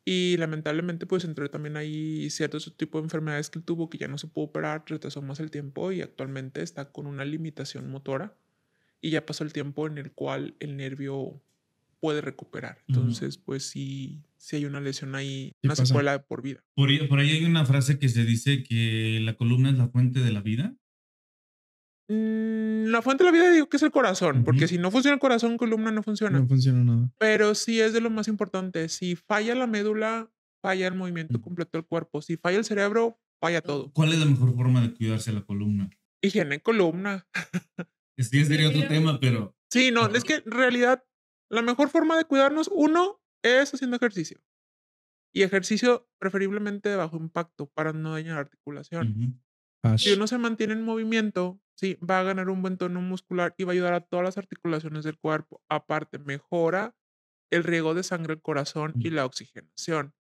[0.06, 4.08] y lamentablemente pues entre también hay ciertos tipos de enfermedades que él tuvo que ya
[4.08, 8.36] no se pudo operar, retrasó más el tiempo y actualmente está con una limitación motora
[9.02, 11.42] y ya pasó el tiempo en el cual el nervio
[12.00, 12.80] puede recuperar.
[12.90, 15.86] Entonces, pues sí, sí hay una lesión ahí, una pasa.
[15.86, 16.62] secuela por vida.
[16.76, 19.88] Por ahí, por ahí hay una frase que se dice que la columna es la
[19.88, 20.76] fuente de la vida.
[22.10, 25.14] Mm, la fuente de la vida digo que es el corazón, porque si no funciona
[25.14, 26.40] el corazón, columna no funciona.
[26.40, 27.12] No funciona nada.
[27.18, 28.90] Pero sí es de lo más importante.
[28.90, 30.30] Si falla la médula,
[30.62, 31.44] falla el movimiento Ujú.
[31.44, 32.22] completo del cuerpo.
[32.22, 33.92] Si falla el cerebro, falla todo.
[33.94, 35.90] ¿Cuál es la mejor forma de cuidarse la columna?
[36.22, 37.28] Higiene columna.
[38.16, 41.04] Sí, ese sería otro tema, pero Sí, no, es que en realidad
[41.50, 44.40] la mejor forma de cuidarnos, uno, es haciendo ejercicio.
[45.34, 49.42] Y ejercicio preferiblemente de bajo impacto para no dañar la articulación.
[49.98, 53.64] Si uno se mantiene en movimiento, sí, va a ganar un buen tono muscular y
[53.64, 55.62] va a ayudar a todas las articulaciones del cuerpo.
[55.70, 56.96] Aparte, mejora
[57.52, 60.14] el riego de sangre al corazón y la oxigenación.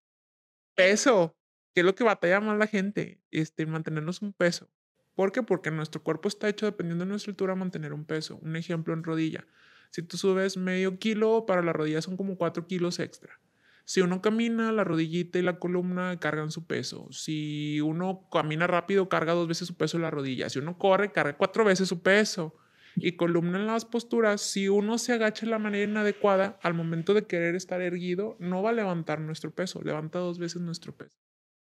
[0.76, 1.36] Peso,
[1.74, 4.70] que es lo que batalla más la gente, este, mantenernos un peso.
[5.16, 5.44] ¿Por qué?
[5.44, 8.40] Porque nuestro cuerpo está hecho, dependiendo de nuestra altura, a mantener un peso.
[8.42, 9.46] Un ejemplo en rodilla.
[9.92, 13.40] Si tú subes medio kilo, para la rodilla son como cuatro kilos extra.
[13.86, 17.08] Si uno camina, la rodillita y la columna cargan su peso.
[17.12, 20.50] Si uno camina rápido, carga dos veces su peso en la rodilla.
[20.50, 22.56] Si uno corre, carga cuatro veces su peso.
[22.96, 27.14] Y columna en las posturas, si uno se agacha de la manera inadecuada, al momento
[27.14, 31.18] de querer estar erguido, no va a levantar nuestro peso, levanta dos veces nuestro peso.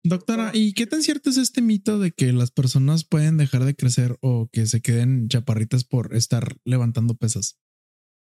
[0.04, 3.76] Doctora, ¿y qué tan cierto es este mito de que las personas pueden dejar de
[3.76, 7.60] crecer o que se queden chaparritas por estar levantando pesas?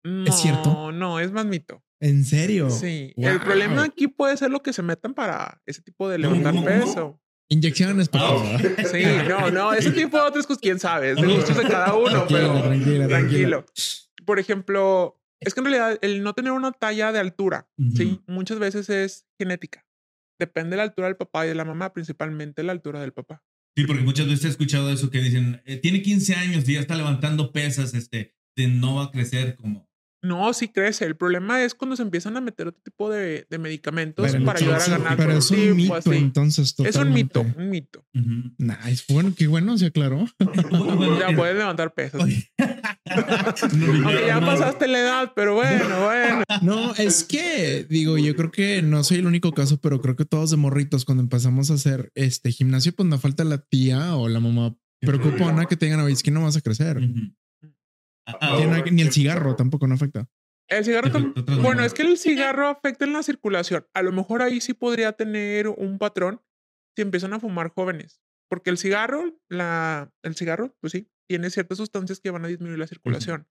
[0.04, 0.92] No, cierto?
[0.92, 1.82] No, es más mito.
[2.00, 2.70] ¿En serio?
[2.70, 3.12] Sí.
[3.16, 7.20] El problema aquí puede ser lo que se metan para ese tipo de levantar peso.
[7.48, 8.60] Inyecciones, por favor.
[8.90, 11.94] Sí, no, no, ese tipo de otras cosas, quién sabe, es de gustos de cada
[11.94, 13.66] uno, Tranquila, pero tranquilo.
[14.24, 18.58] Por ejemplo, es que en realidad el no tener una talla de altura, sí, muchas
[18.58, 19.86] veces es genética.
[20.38, 23.44] Depende de la altura del papá y de la mamá, principalmente la altura del papá.
[23.76, 26.80] Sí, porque muchas veces he escuchado eso que dicen, eh, tiene 15 años y ya
[26.80, 29.88] está levantando pesas, este, de no va a crecer como...
[30.24, 31.04] No, sí crece.
[31.04, 34.58] El problema es cuando se empiezan a meter otro tipo de, de medicamentos Pero para
[34.58, 36.10] ayudar a ganar Pero es un tiempo, mito, así.
[36.14, 36.66] entonces.
[36.70, 37.44] Es un totalmente.
[37.44, 38.04] mito, un mito.
[38.58, 39.04] Nice.
[39.12, 40.26] Bueno, qué bueno, se aclaró.
[41.20, 42.22] Ya puedes levantar pesas.
[42.22, 42.50] oye.
[43.06, 46.42] Aunque ya pasaste la edad, pero bueno, bueno.
[46.62, 50.24] No, es que digo, yo creo que no soy el único caso, pero creo que
[50.24, 54.28] todos de morritos, cuando empezamos a hacer este gimnasio, pues nos falta la tía o
[54.28, 56.98] la mamá preocupona que te digan, oye, es que no vas a crecer.
[58.26, 60.28] Ah, Que no hay- ni el cigarro tampoco no afecta.
[60.68, 63.86] El cigarro tam- Efecto otras Bueno, es que el cigarro afecta en la circulación.
[63.94, 66.40] A lo mejor ahí sí podría tener un patrón
[66.96, 68.20] si empiezan a fumar jóvenes.
[68.48, 72.78] Porque el cigarro, la, el cigarro, pues sí, tiene ciertas sustancias que van a disminuir
[72.78, 73.46] la circulación.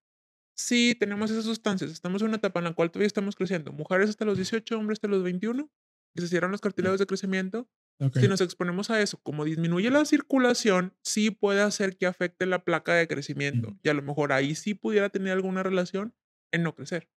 [0.57, 1.91] Sí, tenemos esas sustancias.
[1.91, 3.71] Estamos en una etapa en la cual todavía estamos creciendo.
[3.71, 5.69] Mujeres hasta los 18, hombres hasta los 21,
[6.15, 7.67] que se cierran los cartílagos de crecimiento.
[7.99, 8.17] Ok.
[8.19, 12.63] Si nos exponemos a eso, como disminuye la circulación, sí puede hacer que afecte la
[12.63, 13.69] placa de crecimiento.
[13.69, 13.79] Ujú.
[13.83, 16.13] Y a lo mejor ahí sí pudiera tener alguna relación
[16.51, 17.09] en no crecer.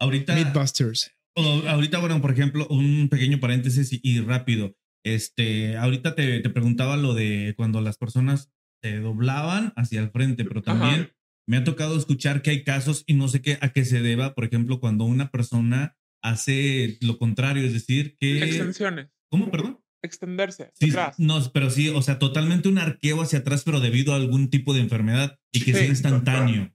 [0.00, 0.34] ahorita.
[0.34, 1.12] Mythbusters.
[1.36, 4.76] o ahorita, bueno, por ejemplo, un pequeño paréntesis y, y rápido.
[5.04, 8.50] Este, ahorita te, te preguntaba lo de cuando las personas
[8.82, 11.16] se doblaban hacia el frente, pero también Ajá.
[11.46, 14.34] me ha tocado escuchar que hay casos y no sé qué a qué se deba,
[14.34, 18.42] por ejemplo, cuando una persona hace lo contrario, es decir, que...
[18.42, 19.08] Extensiones.
[19.30, 19.80] ¿Cómo, perdón?
[20.04, 20.70] Extenderse.
[20.74, 21.18] Sí, atrás.
[21.18, 24.74] no, pero sí, o sea, totalmente un arqueo hacia atrás, pero debido a algún tipo
[24.74, 25.78] de enfermedad y que Sí.
[25.78, 26.72] sea instantáneo.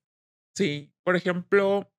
[0.56, 1.92] Sí, por ejemplo,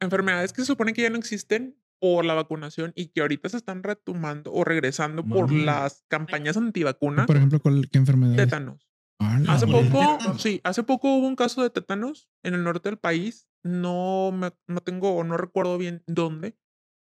[0.00, 3.58] enfermedades que se supone que ya no existen por la vacunación y que ahorita se
[3.58, 7.26] están retomando o regresando por las campañas antivacuna.
[7.26, 8.36] Por ejemplo, ¿cuál, ¿qué enfermedad?
[8.36, 8.88] Tétanos.
[9.20, 12.98] Ah, Hace poco, sí, hace poco hubo un caso de tétanos en el norte del
[12.98, 13.48] país.
[13.62, 16.56] No, me, no tengo o no recuerdo bien dónde.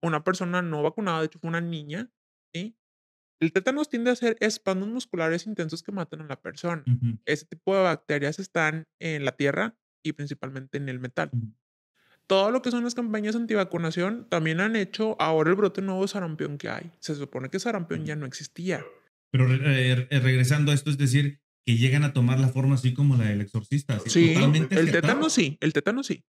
[0.01, 2.09] Una persona no vacunada, de hecho fue una niña,
[2.53, 2.77] ¿sí?
[3.39, 6.83] El tétanos tiende a ser espasmos musculares intensos que matan a la persona.
[6.87, 7.19] Ujú.
[7.25, 11.29] Ese tipo de bacterias están en la tierra y principalmente en el metal.
[12.25, 16.07] Todo lo que son las campañas antivacunación también han hecho ahora el brote nuevo de
[16.09, 16.91] sarampión que hay.
[16.99, 18.83] Se supone que sarampión ya no existía.
[19.31, 22.93] Pero re- eh, regresando a esto, es decir, que llegan a tomar la forma así
[22.93, 23.95] como la del exorcista.
[23.97, 24.33] así Sí,
[24.71, 26.25] el tétano sí, el tétano sí.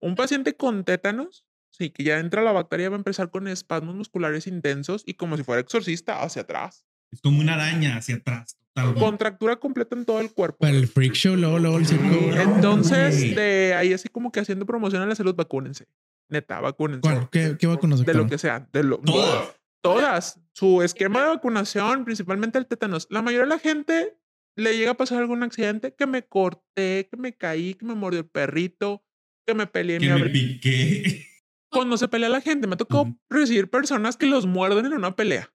[0.00, 3.94] Un paciente con tétanos, sí, que ya entra la bacteria, va a empezar con espasmos
[3.94, 6.84] musculares intensos y como si fuera exorcista hacia atrás.
[7.12, 8.56] Es como una araña hacia atrás.
[8.72, 9.00] totalmente.
[9.00, 10.58] Contractura completa en todo el cuerpo.
[10.58, 12.04] Para el freak show, luego, luego el circo.
[12.40, 15.86] Entonces, de ahí así como que haciendo promoción a la salud, vacúnense.
[16.28, 17.00] Neta, vacúnense.
[17.00, 17.28] ¿Cuál?
[17.30, 18.68] ¿Qué, qué vacunas, De lo que sea.
[18.72, 19.56] De lo, Todas.
[19.82, 20.40] Todas.
[20.52, 23.08] Su esquema de vacunación, principalmente el tétanos.
[23.10, 24.16] La mayoría de la gente
[24.54, 28.20] le llega a pasar algún accidente, que me corté, que me caí, que me mordió
[28.20, 29.02] el perrito,
[29.46, 29.98] que me peleé.
[29.98, 31.26] Que me me abrí- piqué.
[31.70, 35.52] Cuando se pelea la gente, me tocó recibir personas que los muerden en una pelea.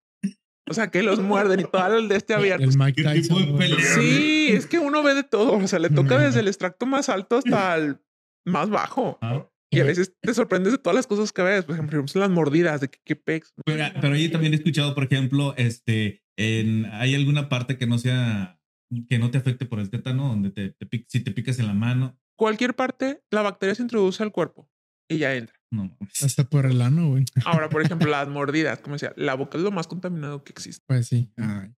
[0.67, 2.63] O sea, que los muerden y todo el de este abierto.
[2.63, 3.79] El Mike ¿Qué tipo Tyson.
[3.95, 5.53] Sí, es que uno ve de todo.
[5.53, 7.97] O sea, le toca desde el extracto más alto hasta el
[8.45, 9.19] más bajo.
[9.21, 11.65] Ah, Y a veces te sorprendes de todas las cosas que ves.
[11.65, 13.53] Por ejemplo, las mordidas, de que qué pex.
[13.65, 17.99] Pero, pero ahí también he escuchado, por ejemplo, este, en, hay alguna parte que no
[17.99, 18.59] sea,
[19.07, 21.73] que no te afecte por el tétano, donde te, te si te picas en la
[21.73, 24.69] mano, Cualquier parte, la bacteria se introduce al cuerpo
[25.09, 25.55] y ya entra.
[25.71, 25.83] No.
[25.99, 26.23] mames.
[26.23, 27.25] Hasta por el ano, güey.
[27.45, 30.83] Ahora, por ejemplo, las mordidas, como decía, la boca es lo más contaminado que existe.
[30.87, 31.31] Pues sí.
[31.37, 31.73] Ay.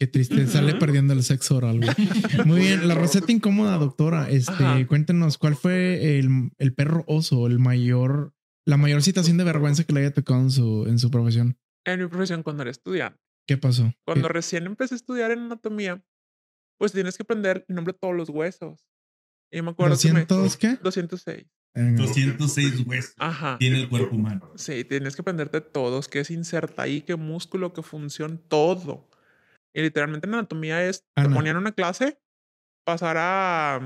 [0.00, 0.46] Qué triste.
[0.48, 1.90] Sale perdiendo el sexo oral, güey.
[2.46, 2.88] Muy bien.
[2.88, 4.28] La receta incómoda, doctora.
[4.30, 4.84] Este, Ajá.
[4.88, 8.34] cuéntenos, ¿cuál fue el, el perro oso, el mayor,
[8.66, 11.56] la mayor situación de vergüenza que le haya tocado en su, en su profesión?
[11.86, 13.92] En mi profesión, cuando era estudiante, ¿Qué pasó?
[14.04, 16.04] cuando ¿Qué- recién empecé a estudiar en anatomía,
[16.80, 18.84] pues tienes que aprender el nombre de todos los huesos.
[19.52, 20.78] Y me acuerdo que me- ¿200 qué?
[20.82, 21.46] 206.
[21.74, 22.02] Venga.
[22.02, 23.56] 206 huesos Ajá.
[23.58, 24.52] tiene el cuerpo humano.
[24.56, 29.08] Sí, tienes que aprenderte todos, qué se inserta ahí, qué músculo, qué función, todo.
[29.74, 32.18] Y literalmente en anatomía es, te ponían una clase,
[32.84, 33.76] pasar a,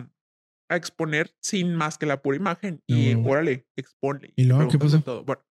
[0.68, 2.82] a exponer sin más que la pura imagen.
[2.88, 3.28] Y No.
[3.28, 4.32] órale, exponle.
[4.34, 5.00] ¿Y luego qué pasó?
[5.00, 5.22] Todo.
[5.22, 5.42] Bueno,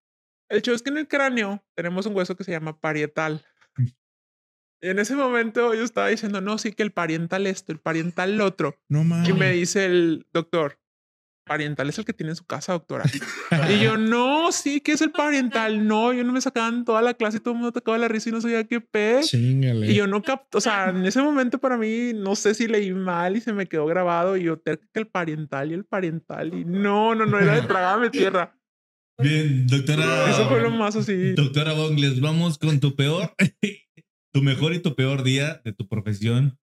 [0.49, 3.45] el show es que en el cráneo tenemos un hueso que se llama parietal.
[3.77, 3.85] Mm.
[4.81, 8.35] Y en ese momento yo estaba diciendo, no, sí que el pariental esto, el pariental
[8.37, 8.77] lo otro.
[8.89, 9.29] No mames.
[9.29, 10.79] Y me dice el doctor,
[11.45, 13.05] pariental es el que tiene en su casa, doctora.
[13.69, 15.87] Y yo, no, sí, que es el pariental.
[15.87, 18.29] No, yo no me sacaban toda la clase y todo el mundo tocaba la risa
[18.29, 19.27] y no sabía qué pez.
[19.27, 19.89] Chingale.
[19.89, 22.93] Y yo no capto, o sea, en ese momento para mí, no sé si leí
[22.93, 26.65] mal y se me quedó grabado y yo que el pariental y el pariental y
[26.65, 28.57] no, no, no, era de tragame tierra.
[29.17, 30.29] Bien, doctora.
[30.29, 31.33] Eso fue lo más así.
[31.33, 33.33] Doctora Bongles, vamos con tu peor,
[34.33, 36.57] tu mejor y tu peor día de tu profesión.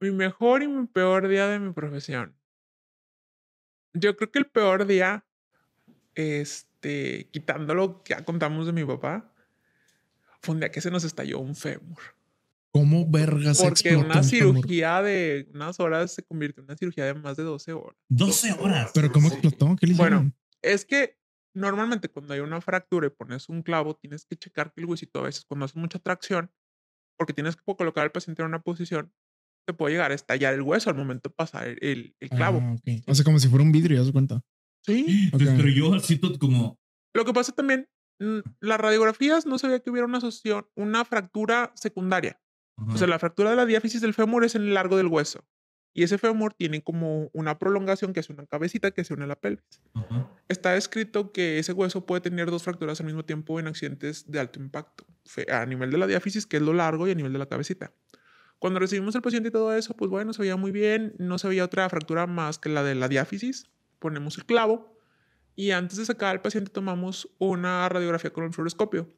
[0.00, 2.37] Mi mejor y mi peor día de mi profesión.
[3.94, 5.24] Yo creo que el peor día,
[6.14, 9.32] este, quitando lo que ya contamos de mi papá,
[10.42, 11.98] fue un día que se nos estalló un fémur.
[12.70, 14.54] ¿Cómo vergas Porque explotó una un fémur?
[14.56, 17.96] cirugía de unas horas se convirtió en una cirugía de más de 12 horas.
[18.08, 18.90] 12 horas.
[18.94, 19.34] ¿Pero cómo Sí.
[19.36, 19.74] explotó?
[19.80, 20.18] ¿Qué le hicieron?
[20.18, 20.32] Bueno,
[20.62, 21.18] es que
[21.54, 25.20] normalmente cuando hay una fractura y pones un clavo, tienes que checar que el huesito
[25.20, 26.52] a veces cuando haces mucha tracción,
[27.16, 29.12] porque tienes que colocar al paciente en una posición,
[29.68, 32.60] te puede llegar a estallar el hueso al momento de pasar el, el- clavo.
[32.62, 33.02] Ah, ok.
[33.06, 34.40] O sea, como si fuera un vidrio, ¿ya se cuenta?
[34.86, 35.28] Sí.
[35.28, 35.42] Se Ok.
[35.42, 36.78] estrelló así todo como.
[37.14, 37.86] Lo que pasa también,
[38.60, 42.40] las radiografías no sabía que hubiera una asociación, una fractura secundaria.
[42.88, 45.44] O sea, la fractura de la diáfisis del fémur es en el largo del hueso.
[45.94, 49.26] Y ese fémur tiene como una prolongación que hace una cabecita que se une a
[49.26, 49.82] la pelvis.
[49.94, 50.30] Ajá.
[50.48, 54.38] Está escrito que ese hueso puede tener dos fracturas al mismo tiempo en accidentes de
[54.38, 55.04] alto impacto,
[55.52, 57.92] a nivel de la diáfisis, que es lo largo, y a nivel de la cabecita.
[58.58, 61.48] Cuando recibimos al paciente y todo eso, pues bueno, se veía muy bien, no se
[61.48, 63.66] veía otra fractura más que la de la diáfisis.
[63.98, 64.96] Ponemos el clavo
[65.54, 69.08] y antes de sacar al paciente tomamos una radiografía con el fluoroscopio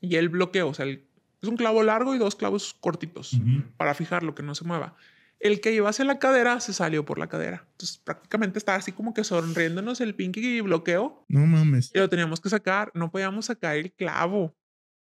[0.00, 1.06] y el bloqueo, o sea, el-
[1.42, 3.62] es un clavo largo y dos clavos cortitos Ujú.
[3.76, 4.96] para fijarlo, que no se mueva.
[5.40, 7.66] El que iba hacia la cadera se salió por la cadera.
[7.72, 11.26] Entonces prácticamente estaba así como que sonriéndonos el pinky bloqueo.
[11.28, 11.90] No mames.
[11.94, 12.90] Y lo teníamos que sacar.
[12.94, 14.56] No podíamos sacar el clavo.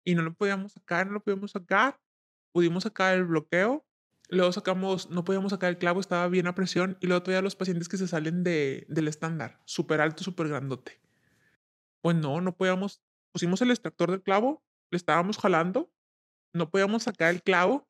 [0.03, 2.01] Y no lo podíamos sacar, no lo podíamos sacar.
[2.57, 3.85] Pudimos sacar el bloqueo.
[4.31, 6.97] Luego sacamos, no podíamos sacar el clavo, estaba bien a presión.
[7.03, 10.99] Y luego todavía los pacientes que se salen de, del estándar, súper alto, súper grandote.
[12.01, 13.03] Pues no, no podíamos.
[13.31, 15.93] Pusimos el extractor del clavo, le estábamos jalando,
[16.55, 17.87] no podíamos sacar el clavo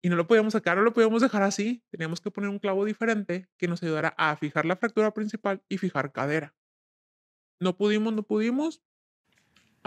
[0.00, 1.82] y no lo podíamos sacar, no lo podíamos dejar así.
[1.90, 5.78] Teníamos que poner un clavo diferente que nos ayudara a fijar la fractura principal y
[5.78, 6.54] fijar cadera.
[7.58, 8.80] No pudimos, no pudimos.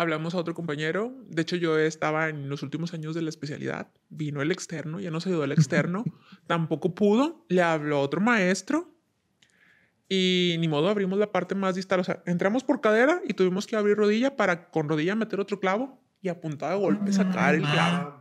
[0.01, 1.13] Hablamos a otro compañero.
[1.27, 3.91] De hecho, yo estaba en los últimos años de la especialidad.
[4.09, 6.03] Vino el externo, ya nos ayudó el externo.
[6.47, 7.45] Tampoco pudo.
[7.49, 8.95] Le habló otro maestro.
[10.09, 11.99] Y ni modo, abrimos la parte más distal.
[11.99, 15.59] O sea, entramos por cadera y tuvimos que abrir rodilla para con rodilla meter otro
[15.59, 18.17] clavo y a punta de golpe sacar el clavo.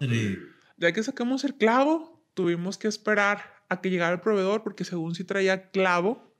[0.76, 5.14] Ya que sacamos el clavo, tuvimos que esperar a que llegara el proveedor porque según
[5.14, 6.30] si traía clavo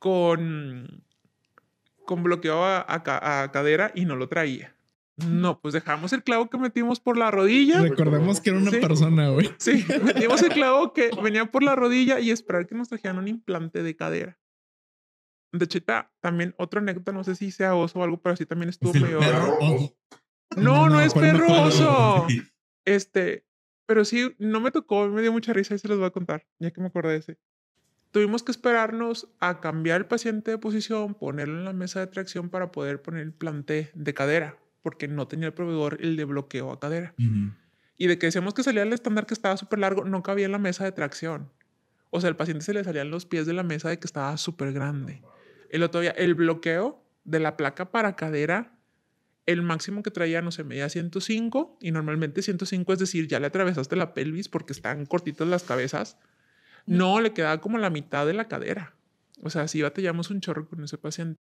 [0.00, 1.04] con,
[2.06, 4.74] con bloqueo a, a, cadera y no lo traía.
[5.16, 7.82] No, pues dejamos el clavo que metimos por la rodilla.
[7.82, 9.50] Recordemos que era una persona, güey.
[9.58, 13.28] Sí, metimos el clavo que venía por la rodilla y esperar que nos trajeran un
[13.28, 14.38] implante de cadera.
[15.52, 15.80] De hecho,
[16.20, 19.20] también otra anécdota, no sé si sea oso o algo, pero así también estuvo medio.
[20.56, 22.26] No, no, es perroso.
[22.86, 23.46] Este,
[23.86, 26.46] pero sí, no me tocó, me dio mucha risa y se los voy a contar,
[26.58, 27.38] ya que me acordé de ese.
[28.12, 32.50] Tuvimos que esperarnos a cambiar el paciente de posición, ponerlo en la mesa de tracción
[32.50, 36.70] para poder poner el plante de cadera, porque no tenía el proveedor el de bloqueo
[36.70, 37.14] a cadera.
[37.96, 40.52] Y de que decíamos que salía el estándar que estaba súper largo, no cabía en
[40.52, 41.50] la mesa de tracción.
[42.10, 44.36] O sea, al paciente se le salían los pies de la mesa de que estaba
[44.36, 45.22] súper grande.
[45.70, 48.78] El otro día, el bloqueo de la placa para cadera
[49.46, 53.48] el máximo que traía, no sé, medía 105 y normalmente 105 es decir, ya le
[53.48, 56.18] atravesaste la pelvis porque están cortitas las cabezas.
[56.86, 58.94] No, le quedaba como la mitad de la cadera.
[59.42, 61.40] O sea, sí batallamos un chorro con ese paciente.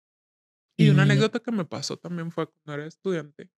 [0.76, 3.50] Y una anécdota que me pasó también fue cuando era estudiante.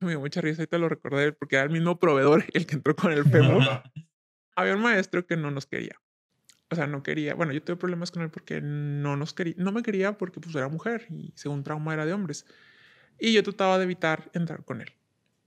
[0.00, 2.74] Me dio mucha risa y te lo recordé porque era el mismo proveedor el que
[2.74, 3.62] entró con el fémur.
[4.56, 6.00] Había un maestro que no nos quería.
[6.68, 7.34] O sea, no quería.
[7.34, 9.54] Bueno, yo tuve problemas con él porque no nos quería.
[9.56, 12.44] No me quería porque pues era mujer y según trauma era de hombres.
[13.18, 14.92] Y yo trataba de evitar entrar con él.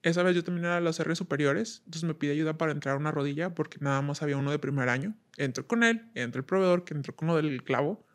[0.01, 2.97] Esa vez yo también era las R superiores, entonces me pide ayuda para entrar a
[2.97, 5.15] una rodilla porque nada más había uno de primer año.
[5.35, 8.07] Entro con él, entra el proveedor que entró con lo del clavo.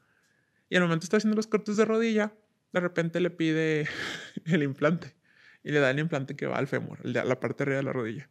[0.70, 2.32] Y al momento está haciendo los cortes de rodilla,
[2.72, 3.86] de repente le pide
[4.46, 5.14] el implante
[5.62, 8.30] y le da el implante que va al fémur, la parte arriba de la rodilla.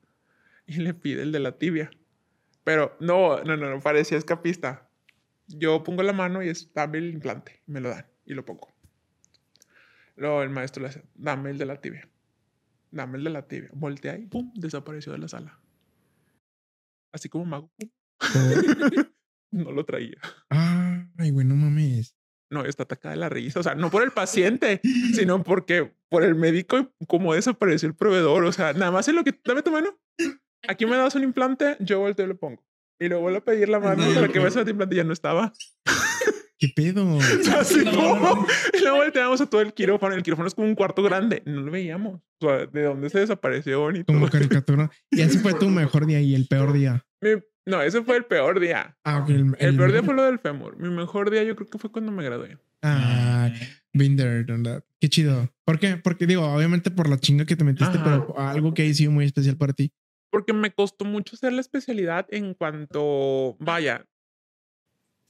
[0.66, 1.92] Y le pide el de la tibia.
[2.64, 4.88] Pero no, no, no, no parecía escapista.
[5.48, 8.74] Yo pongo la mano y es dame el implante, me lo dan y lo pongo.
[10.16, 12.08] Luego el maestro le hace, dame el de la tibia.
[12.94, 13.70] Dame el de la tibia.
[13.74, 15.60] Voltea y pum, desapareció de la sala.
[17.12, 17.72] Así como mago,
[19.52, 20.18] no lo traía.
[20.50, 22.16] Ay, güey, no mames.
[22.52, 23.60] No, está atacada de la risa.
[23.60, 24.80] O sea, no por el paciente,
[25.16, 28.44] sino porque por el médico, como desapareció el proveedor.
[28.46, 29.40] O sea, nada más en lo que.
[29.44, 29.90] Dame tu mano.
[30.68, 32.64] Aquí me das un implante, yo volteo y lo pongo.
[33.00, 35.14] Y luego vuelvo a pedir la mano para que veas el implante y ya no
[35.14, 35.52] estaba.
[36.64, 37.20] ¿Qué pedo?
[37.60, 38.48] Así como.
[38.74, 40.16] Y luego volteamos a todo el quirófano.
[40.16, 41.44] El quirófano es como un cuarto grande.
[41.46, 42.22] No lo veíamos.
[42.40, 44.90] O sea, de dónde se desapareció y Como caricatura.
[45.12, 47.06] Y ese fue tu mejor día y el peor día.
[47.66, 48.96] no, ese fue el peor día.
[49.04, 50.78] Ah, el, peor día fue lo del fémur.
[50.78, 52.58] Mi mejor día yo creo que fue cuando me gradué.
[52.82, 53.52] Ah,
[53.92, 54.46] been there,
[55.02, 55.50] Qué chido.
[55.66, 55.98] ¿Por qué?
[55.98, 59.26] Porque digo, obviamente por la chinga que te metiste, pero algo que ha sido muy
[59.26, 59.92] especial para ti.
[60.30, 64.06] Porque me costó mucho hacer la especialidad en cuanto, vaya,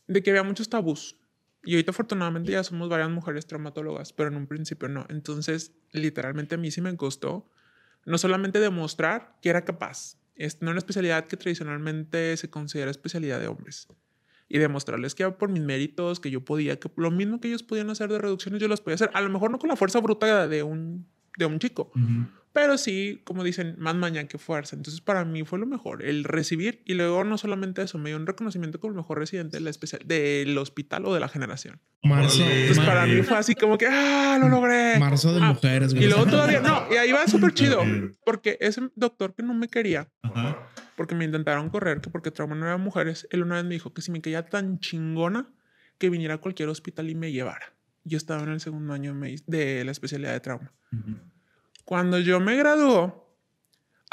[0.06, 1.18] de que había muchos tabús.
[1.64, 5.05] Y ahorita afortunadamente ya somos varias mujeres traumatólogas, pero en un principio no.
[5.09, 7.49] Entonces, literalmente a mí sí me costó
[8.05, 13.39] no solamente demostrar que era capaz, es no una especialidad que tradicionalmente se considera especialidad
[13.39, 13.88] de hombres,
[14.49, 17.89] y demostrarles que por mis méritos, que yo podía, que lo mismo que ellos podían
[17.89, 19.09] hacer de reducciones, yo las podía hacer.
[19.14, 21.07] A lo mejor no con la fuerza bruta de un,
[21.38, 21.91] de un chico,
[22.54, 24.76] pero sí, como dicen, más mañana que fuerza.
[24.76, 28.18] Entonces, para mí fue lo mejor, el recibir y luego no solamente eso, me dio
[28.18, 31.82] un reconocimiento como el mejor residente de la especial, del hospital o de la generación.
[32.04, 32.43] Marzo.
[32.43, 34.99] Entonces, para mí fue así como que, ah, lo logré.
[34.99, 35.93] Marzo de ah, mujeres.
[35.93, 37.82] Y luego todavía, no, y ahí va súper chido,
[38.24, 40.12] porque ese doctor que no me quería,
[40.95, 43.93] porque me intentaron correr, que porque trauma no era mujeres, él una vez me dijo
[43.93, 45.49] que si me quería tan chingona,
[45.97, 47.74] que viniera a cualquier hospital y me llevara.
[48.04, 49.16] Yo estaba en el segundo año
[49.47, 50.72] de la especialidad de trauma.
[51.86, 53.24] Cuando yo me graduó,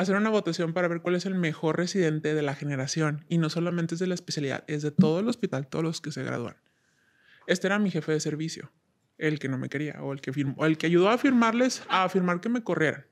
[0.01, 3.25] hacer una votación para ver cuál es el mejor residente de la generación.
[3.29, 6.11] Y no solamente es de la especialidad, es de todo el hospital, todos los que
[6.11, 6.57] se gradúan.
[7.47, 8.73] Este era mi jefe de servicio,
[9.19, 12.05] el que no me quería, o el que, firmó, el que ayudó a firmarles, a
[12.05, 13.07] afirmar que me corrieran.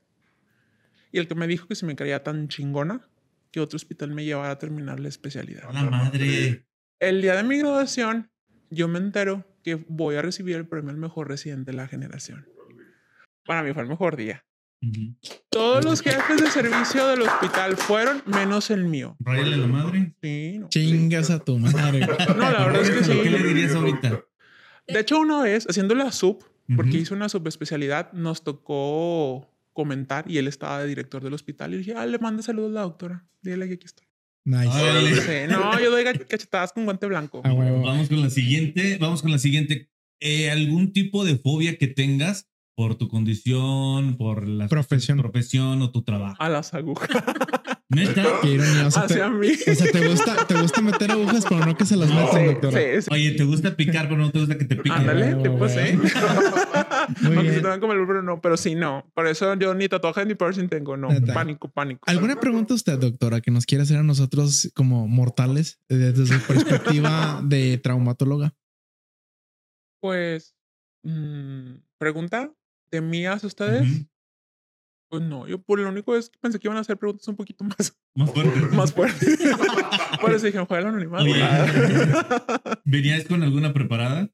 [1.11, 3.07] Y el que me dijo que si me quería tan chingona,
[3.51, 5.65] que otro hospital me llevara a terminar la especialidad.
[5.69, 6.65] A la madre.
[6.99, 8.29] El día de mi graduación,
[8.69, 12.47] yo me entero que voy a recibir el premio al mejor residente de la generación.
[13.45, 14.43] Para mí fue el mejor día.
[15.49, 19.17] Todos los jefes de servicio del hospital fueron, menos el mío.
[19.19, 20.13] Ráyale la madre.
[20.21, 20.69] Sí, no.
[20.69, 21.99] Chingas a tu madre.
[22.35, 23.19] No, la verdad es que sí.
[23.23, 24.23] ¿Qué le dirías ahorita?
[24.87, 26.43] De hecho, una vez, haciendo la sub,
[26.75, 26.97] porque Ujú.
[26.99, 31.73] hice una subespecialidad, nos tocó comentar y él estaba de director del hospital.
[31.73, 33.25] Y dije, ah, le manda saludos a la doctora.
[33.41, 34.07] Dile que aquí estoy.
[34.45, 35.47] Nice.
[35.47, 37.41] No, yo doy cachetadas con guante blanco.
[37.43, 37.81] A huevo.
[37.81, 38.97] Vamos con la siguiente.
[38.99, 39.89] Vamos con la siguiente.
[40.21, 42.49] Eh, ¿Algún tipo de fobia que tengas
[42.79, 45.17] por tu condición, por la Profesión.
[45.17, 46.37] profesión o tu trabajo?
[46.39, 47.09] A las agujas.
[47.89, 48.23] ¿Neta?
[48.41, 48.87] Qué ironía.
[48.87, 49.49] O sea, te, Hacia mí.
[49.49, 52.45] o sea, te gusta, te gusta meter agujas, pero no que se las metan, Sí,
[52.45, 52.79] doctora.
[52.79, 53.07] sí, sí.
[53.11, 54.93] Oye, ¿te gusta picar, pero no te gusta que te piquen?
[54.93, 55.35] Ándale, sí.
[55.35, 55.57] huevo.
[57.21, 59.11] Muy Aunque se te vean como el pero no, pero sí, no.
[59.13, 61.09] Por eso yo ni tatuaje ni piercing tengo, no.
[61.09, 61.33] Neta.
[61.33, 61.99] Pánico, pánico.
[62.05, 66.47] ¿Alguna pregunta usted, doctora, que nos quiera hacer a nosotros como mortales eh, desde su
[66.47, 68.53] perspectiva de traumatóloga?
[69.99, 70.55] Pues,
[71.03, 72.53] mm, pregunta
[72.91, 73.81] de mí hacia ustedes.
[73.89, 74.05] Ujú.
[75.11, 77.35] Pues no, yo por lo único es que pensé que iban a hacer preguntas un
[77.35, 78.59] poquito más, Más fuerte.
[78.75, 79.39] más fuertes.
[80.21, 81.23] por eso dije, juega el anonimato.
[81.23, 81.33] Oye.
[82.85, 84.29] ¿Venías con alguna preparada?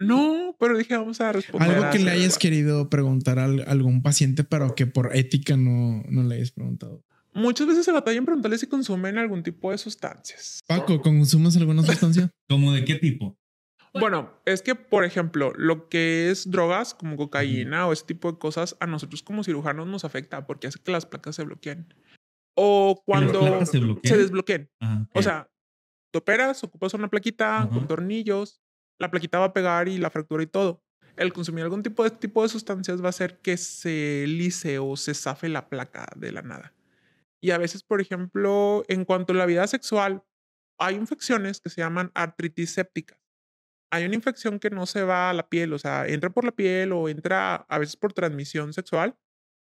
[0.00, 1.70] no, pero dije, vamos a responder.
[1.70, 6.02] Algo que le hayas querido preguntar a al- algún paciente, pero que por ética no,
[6.08, 7.02] no le hayas preguntado.
[7.32, 10.60] Muchas veces se batalla en preguntarle si consumen algún tipo de sustancias.
[10.66, 12.30] Paco, ¿consumes alguna sustancia?
[12.48, 13.36] ¿Cómo de qué tipo?
[13.98, 18.38] Bueno, es que, por ejemplo, lo que es drogas como cocaína o ese tipo de
[18.38, 21.94] cosas, a nosotros como cirujanos nos afecta porque hace que las placas se bloqueen.
[22.56, 24.18] O cuando se bloqueen?
[24.18, 24.70] desbloqueen.
[24.80, 25.50] Ajá, O sea,
[26.12, 28.60] te operas, ocupas una plaquita con tornillos,
[28.98, 30.82] la plaquita va a pegar y la fractura y todo.
[31.16, 34.96] El consumir algún tipo de, tipo de sustancias va a hacer que se lice o
[34.96, 36.74] se zafe la placa de la nada.
[37.40, 40.24] Y a veces, por ejemplo, en cuanto a la vida sexual,
[40.78, 43.18] hay infecciones que se llaman artritis séptica.
[43.94, 46.50] Hay una infección que no se va a la piel, o sea, entra por la
[46.50, 49.16] piel o entra a veces por transmisión sexual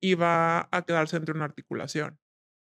[0.01, 2.17] y va a quedarse entre una articulación.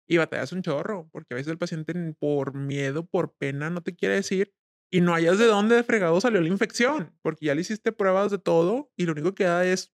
[0.08, 3.96] Y batallas un chorro, porque a veces el paciente por miedo, por pena, no te
[3.96, 4.54] quiere decir
[4.92, 8.32] y no hayas de dónde de fregado salió la infección, porque ya le hiciste pruebas
[8.32, 9.94] de todo y lo único que queda es,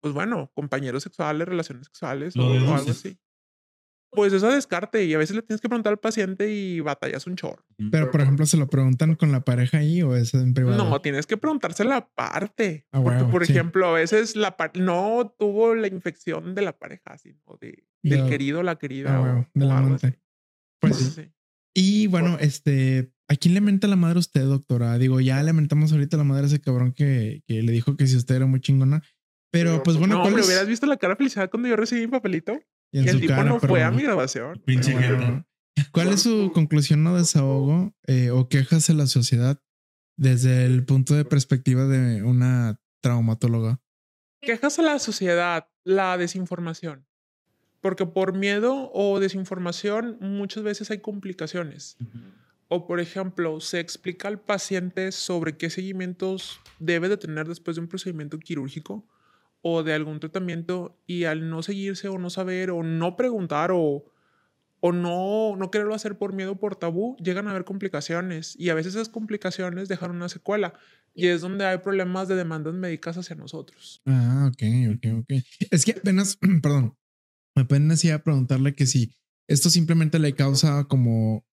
[0.00, 3.18] pues bueno, compañeros sexuales, relaciones sexuales o, o algo así.
[4.12, 7.36] Pues eso descarte y a veces le tienes que preguntar al paciente y batallas un
[7.36, 7.64] chorro.
[7.92, 10.76] Pero, por ejemplo, ¿se lo preguntan con la pareja ahí o es en privado?
[10.76, 12.86] No, tienes que preguntársela aparte.
[12.90, 13.52] Ah, porque, por sí.
[13.52, 18.60] ejemplo, a veces la no tuvo la infección de la pareja, sino de, del querido
[18.60, 19.16] o la querida.
[19.16, 20.06] Ah, o- algo amante.
[20.08, 20.16] así.
[20.80, 21.30] Pues Sí.
[21.72, 24.98] Y bueno, este, ¿a quién le menta la madre usted, doctora?
[24.98, 28.08] Digo, ya le mentamos ahorita la madre a ese cabrón que, que le dijo que
[28.08, 29.02] si usted era muy chingona.
[29.52, 30.46] Pero, pues bueno, no, ¿cuál es?
[30.46, 32.58] hubieras visto la cara de felicidad cuando yo recibí mi papelito.
[32.92, 34.60] Y en Y el su tipo cara, no pero fue a mi grabación.
[34.64, 35.46] Pinche bueno.
[35.92, 39.62] ¿Cuál es su conclusión o desahogo eh, o quejas de la sociedad
[40.16, 43.80] desde el punto de perspectiva de una traumatóloga?
[44.42, 47.06] Quejas a la sociedad, la desinformación.
[47.80, 51.96] Porque por miedo o desinformación muchas veces hay complicaciones.
[52.68, 57.82] O por ejemplo, se explica al paciente sobre qué seguimientos debe de tener después de
[57.82, 59.08] un procedimiento quirúrgico
[59.62, 64.04] o de algún tratamiento y al no seguirse o no saber o no preguntar o,
[64.80, 68.70] o no, no quererlo hacer por miedo o por tabú, llegan a haber complicaciones y
[68.70, 70.74] a veces esas complicaciones dejan una secuela
[71.14, 74.00] y es donde hay problemas de demandas médicas hacia nosotros.
[74.06, 74.62] Ah, ok,
[74.96, 75.32] ok, ok.
[75.70, 76.96] Es que apenas, perdón,
[77.54, 79.14] apenas iba a preguntarle que si
[79.48, 81.44] esto simplemente le causa como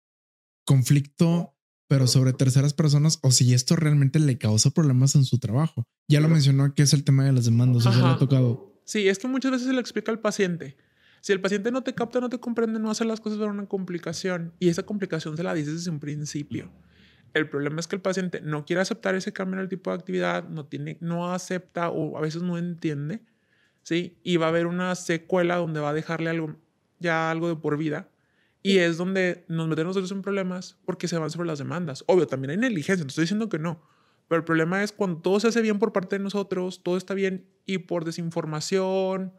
[0.66, 1.57] conflicto,
[1.88, 5.84] pero sobre terceras personas, o si esto realmente le causa problemas en su trabajo.
[6.08, 8.74] Ya lo mencionó que es el tema de las demandas, o sea, le ha tocado.
[8.84, 10.78] Sí, es que muchas veces se le explica al paciente.
[11.22, 13.66] Si el paciente no te capta, no te comprende, no hace las cosas para una
[13.66, 14.54] complicación.
[14.60, 16.72] Y esa complicación se la dices desde un principio.
[17.34, 19.98] El problema es que el paciente no quiere aceptar ese cambio en el tipo de
[19.98, 23.22] actividad, no, tiene, no acepta o a veces no entiende,
[23.84, 24.18] ¿sí?
[24.24, 26.56] Y va a haber una secuela donde va a dejarle algo,
[27.00, 28.10] ya algo de por vida.
[28.64, 32.04] Y es donde nos metemos nosotros en problemas porque se van sobre las demandas.
[32.08, 33.82] Obvio, también hay negligencia, no estoy diciendo que no.
[34.28, 37.14] Pero el problema es cuando todo se hace bien por parte de nosotros, todo está
[37.14, 39.34] bien y por desinformación,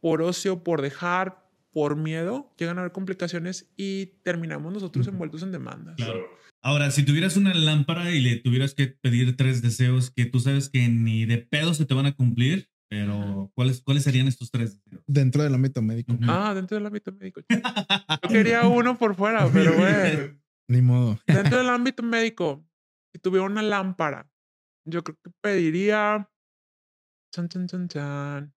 [0.00, 5.52] por ocio, por dejar, por miedo, llegan a haber complicaciones y terminamos nosotros envueltos en
[5.52, 5.96] demandas.
[5.96, 6.26] Claro.
[6.60, 10.68] Ahora, si tuvieras una lámpara y le tuvieras que pedir tres deseos que tú sabes
[10.68, 14.80] que ni de pedo se te van a cumplir, pero ¿cuáles, cuáles serían estos tres?
[15.06, 16.16] Dentro del ámbito médico.
[16.22, 17.42] Ah, dentro del ámbito médico.
[18.22, 20.38] Yo quería uno por fuera, pero bueno.
[20.68, 21.18] Ni modo.
[21.26, 22.66] Dentro del ámbito médico,
[23.12, 24.30] si tuviera una lámpara,
[24.84, 26.30] yo creo que pediría.
[27.34, 28.54] Chan, chan, chan, chan.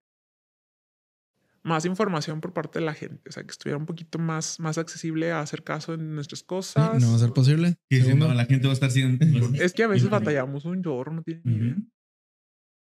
[1.64, 4.78] más información por parte de la gente, o sea, que estuviera un poquito más, más
[4.78, 7.02] accesible a hacer caso en nuestras cosas.
[7.02, 7.78] No va a ser posible.
[8.16, 9.20] No, la gente va a estar sin.
[9.56, 11.76] Es que a veces batallamos un chorro, no tiene ni idea.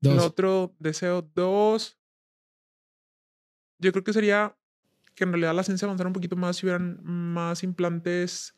[0.02, 0.12] Ujú.
[0.12, 0.26] El Dos.
[0.26, 1.97] otro deseo, dos.
[3.80, 4.56] Yo creo que sería
[5.16, 8.56] que en realidad la ciencia avanzara un poquito más si hubieran más implantes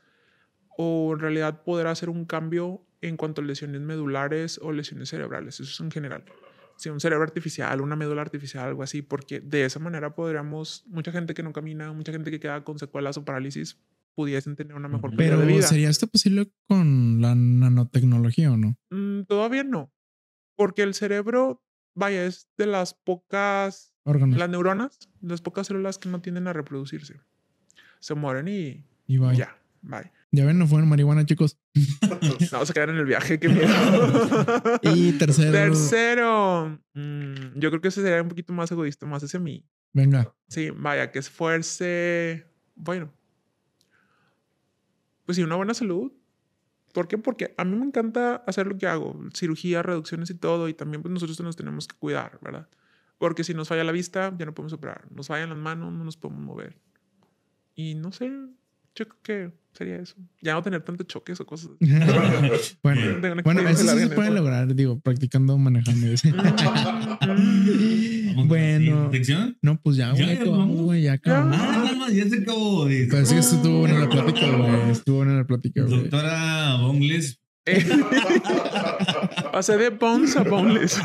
[0.77, 5.59] o en realidad poder hacer un cambio en cuanto a lesiones medulares o lesiones cerebrales.
[5.59, 6.25] Eso es en general.
[6.77, 11.11] Si un cerebro artificial, una médula artificial, algo así, porque de esa manera podríamos, mucha
[11.11, 13.77] gente que no camina, mucha gente que queda con secuelas o parálisis,
[14.15, 15.67] pudiesen tener una mejor calidad de vida.
[15.67, 18.75] ¿sería esto posible con la nanotecnología o no?
[18.89, 19.92] Mm, todavía no,
[20.55, 24.37] porque el cerebro, vaya, es de las pocas Órganos.
[24.37, 27.21] Las neuronas, las pocas células que no tienden a reproducirse,
[27.99, 29.35] se mueren y Y bye.
[29.35, 30.11] ya, bye.
[30.31, 31.59] Ya ven, no fueron marihuana, chicos.
[32.51, 33.67] No, se quedan en el viaje, qué miedo.
[34.83, 35.51] Y tercero.
[35.51, 39.65] Tercero, mm, yo creo que ese sería un poquito más egoísta, más hacia mí.
[39.93, 40.33] Venga.
[40.47, 43.13] Sí, vaya, que esfuerce, bueno,
[45.25, 46.11] pues sí, una buena salud.
[46.93, 47.17] ¿Por qué?
[47.17, 51.01] Porque a mí me encanta hacer lo que hago, cirugía, reducciones y todo, y también
[51.01, 52.67] pues nosotros nos tenemos que cuidar, ¿verdad?
[53.17, 55.05] Porque si nos falla la vista, ya no podemos operar.
[55.11, 56.77] Nos fallan las manos, no nos podemos mover.
[57.75, 58.31] Y no sé,
[58.95, 60.15] yo creo que sería eso.
[60.41, 61.71] Ya no tener tantos choques o cosas.
[62.83, 66.07] bueno, bueno, eso sí se puede lograr, digo, practicando manejando.
[68.33, 69.11] Vamos, bueno,
[69.61, 70.81] no, pues ya, Ya, güey, ya acabamos, vamos.
[70.81, 71.57] güey, ya acabamos.
[71.59, 72.85] Ah, no, no, ya se acabó.
[72.85, 74.91] Pues sí, estuvo buena la plática, güey.
[74.91, 76.01] Estuvo buena la plática, güey.
[76.01, 77.39] Doctora Bongles,
[79.51, 80.99] Pasé de bones a boneless.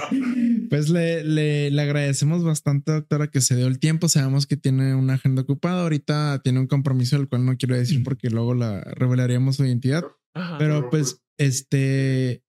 [0.69, 4.09] Pues le, le, le agradecemos bastante, doctora, que se dio el tiempo.
[4.09, 5.83] Sabemos que tiene una agenda ocupada.
[5.83, 10.05] Ahorita tiene un compromiso del cual no quiero decir porque luego la revelaríamos su identidad.
[10.35, 10.59] Ajá.
[10.59, 12.43] Pero pues, este,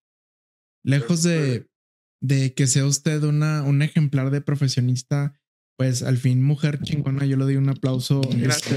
[0.83, 1.68] lejos de,
[2.21, 5.33] de que sea usted una, un ejemplar de profesionista,
[5.77, 8.21] pues al fin mujer chingona, yo le doy un aplauso.
[8.37, 8.75] Este,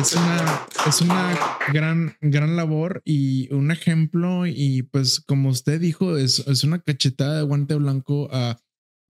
[0.00, 1.36] es una, es una
[1.70, 4.46] gran, gran labor y un ejemplo.
[4.46, 8.58] Y pues, como usted dijo, es, es una cachetada de guante blanco a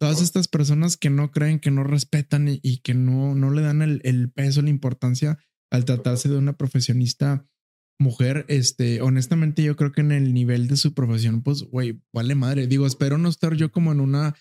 [0.01, 3.63] todas estas personas que no creen, que no respetan y, y que no, no le
[3.63, 5.39] dan el, el peso, la importancia
[5.71, 7.47] al tratarse de una profesionista
[8.01, 8.45] mujer.
[8.49, 12.67] Este, honestamente, yo creo que en el nivel de su profesión, pues, güey, vale madre.
[12.67, 14.35] Digo, espero no estar yo como en una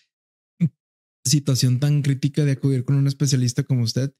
[1.26, 4.14] situación tan crítica de acudir con un especialista como usted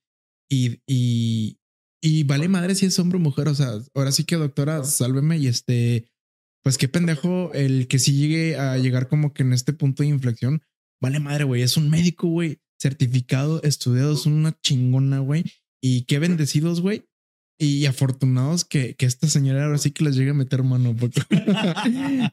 [0.52, 1.58] y, y,
[2.02, 3.48] y vale madre si es hombre o mujer.
[3.48, 6.12] O sea, ahora sí que doctora, sálveme y este,
[6.64, 10.10] pues qué pendejo el que sí llegue a llegar como que en este punto de
[10.10, 10.62] inflexión.
[11.02, 15.46] Vale madre, güey, es un médico, güey, certificado, estudiado, es una chingona, güey.
[15.82, 17.09] Y qué bendecidos, güey.
[17.62, 20.96] Y afortunados que, que esta señora ahora sí que les llegue a meter mano.
[20.98, 21.22] Porque...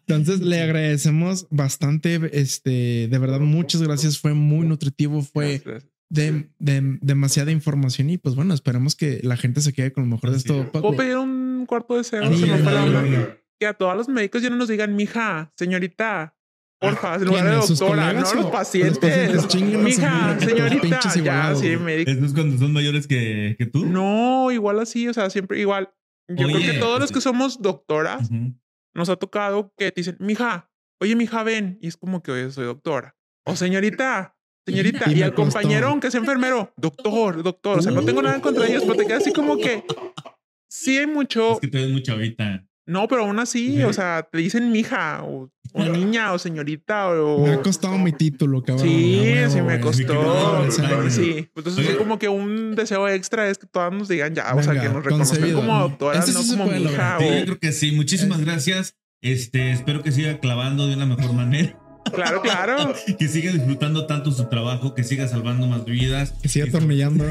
[0.06, 2.20] Entonces le agradecemos bastante.
[2.32, 4.18] Este, de verdad, muchas gracias.
[4.20, 5.62] Fue muy nutritivo, fue
[6.10, 8.10] de, de- demasiada información.
[8.10, 10.62] Y pues bueno, esperemos que la gente se quede con lo mejor de esto.
[10.62, 10.68] es.
[10.70, 12.32] ¿Puedo pedir un cuarto deseo?
[12.32, 12.72] Sí, onda.
[12.72, 13.40] dale.
[13.58, 16.35] Que a todos los médicos ya no nos digan, mija, señorita,
[16.78, 17.66] porfa, en lugar de ¿Quiénes?
[17.66, 18.98] ¿Sus doctora, no los los pacientes.
[18.98, 19.78] pacientes?
[19.78, 22.10] Mija, señorita, ya, sí, médico.
[22.10, 23.86] ¿Eso es cuando son mayores que, que tú?
[23.86, 25.90] No, igual así, o sea, siempre igual.
[26.28, 28.52] Yo creo Oye, que todos los pues, que somos doctoras Ujú.
[28.94, 30.70] nos ha tocado que te dicen, mija,
[31.00, 31.78] oye, mija, ven.
[31.80, 33.16] Y es como que oye, soy doctora.
[33.44, 35.10] O señorita, señorita.
[35.10, 37.78] Y Y, al compañero, aunque sea enfermero, doctor, doctor.
[37.78, 39.84] O sea, no tengo nada contra ellos, pero te quedas así como que
[40.68, 41.52] sí hay mucho.
[41.52, 42.66] Es que te ves mucha ahorita.
[42.86, 47.44] No, pero aún así, o sea, te dicen mija o, o niña o señorita o...
[47.44, 48.86] Me ha costado mi título, cabrón.
[48.86, 50.06] Sí, sí me costó.
[50.06, 51.92] quedó Sí, entonces Oye.
[51.92, 54.88] sí, como que un deseo extra es que todas nos digan ya, o sea, que
[54.88, 55.60] nos reconozcan concebido.
[55.60, 57.20] como doctoras, Este no como mija lograr.
[57.20, 57.38] Sí, o...
[57.38, 57.92] yo creo que sí.
[57.92, 58.96] Muchísimas gracias.
[59.20, 61.76] Este, espero que siga clavando de una mejor manera,
[62.14, 62.94] Claro, claro.
[63.18, 67.24] que siga disfrutando tanto su trabajo, que siga salvando más vidas, Que siga atornillando.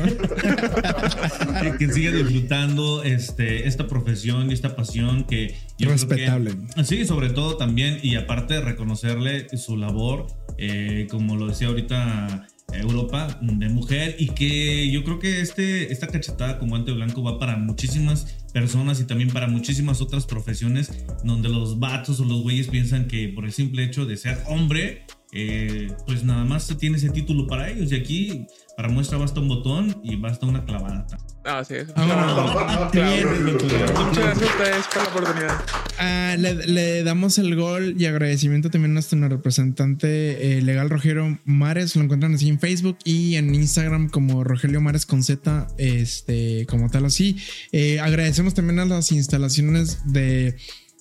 [1.61, 6.51] que, que siga disfrutando este, esta profesión y esta pasión que yo creo que- Respetable.
[6.84, 12.47] Sí, sobre todo también, y aparte de reconocerle su labor, eh, como lo decía ahorita
[12.74, 17.39] Europa, de mujer, y que yo creo que este, esta cachetada con guante blanco va
[17.39, 20.91] para muchísimas personas y también para muchísimas otras profesiones
[21.24, 25.05] donde los vatos o los güeyes piensan que por el simple hecho de ser hombre,
[25.36, 27.91] eh, pues nada más se tiene ese título para ellos.
[27.91, 31.05] Y aquí, para muestra, basta un botón y basta una clavada.
[31.43, 31.93] Ah, sí, eso.
[31.95, 33.43] Ah, bien.
[33.43, 35.61] Muchas gracias a ustedes por la oportunidad.
[35.99, 41.38] Ah, le, le damos el gol y agradecimiento también a nuestro representante eh, legal Rogelio
[41.43, 41.95] Mares.
[41.95, 46.89] Lo encuentran así en Facebook y en Instagram como Rogelio Mares con Z, este, como
[46.89, 47.38] tal así.
[47.71, 50.55] Eh, agradecemos también a las instalaciones de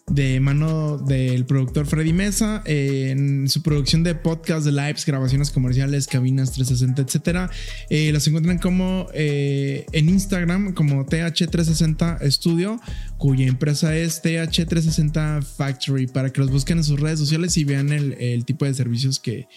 [0.07, 6.07] de mano del productor Freddy Mesa en su producción de podcast, de lives, grabaciones comerciales,
[6.07, 7.51] cabinas 360, etcétera.
[7.89, 12.81] Eh, los encuentran como eh, en Instagram como TH360 Studio,
[13.17, 17.91] cuya empresa es TH360 Factory, para que los busquen en sus redes sociales y vean
[17.91, 19.49] el, el tipo de servicios que,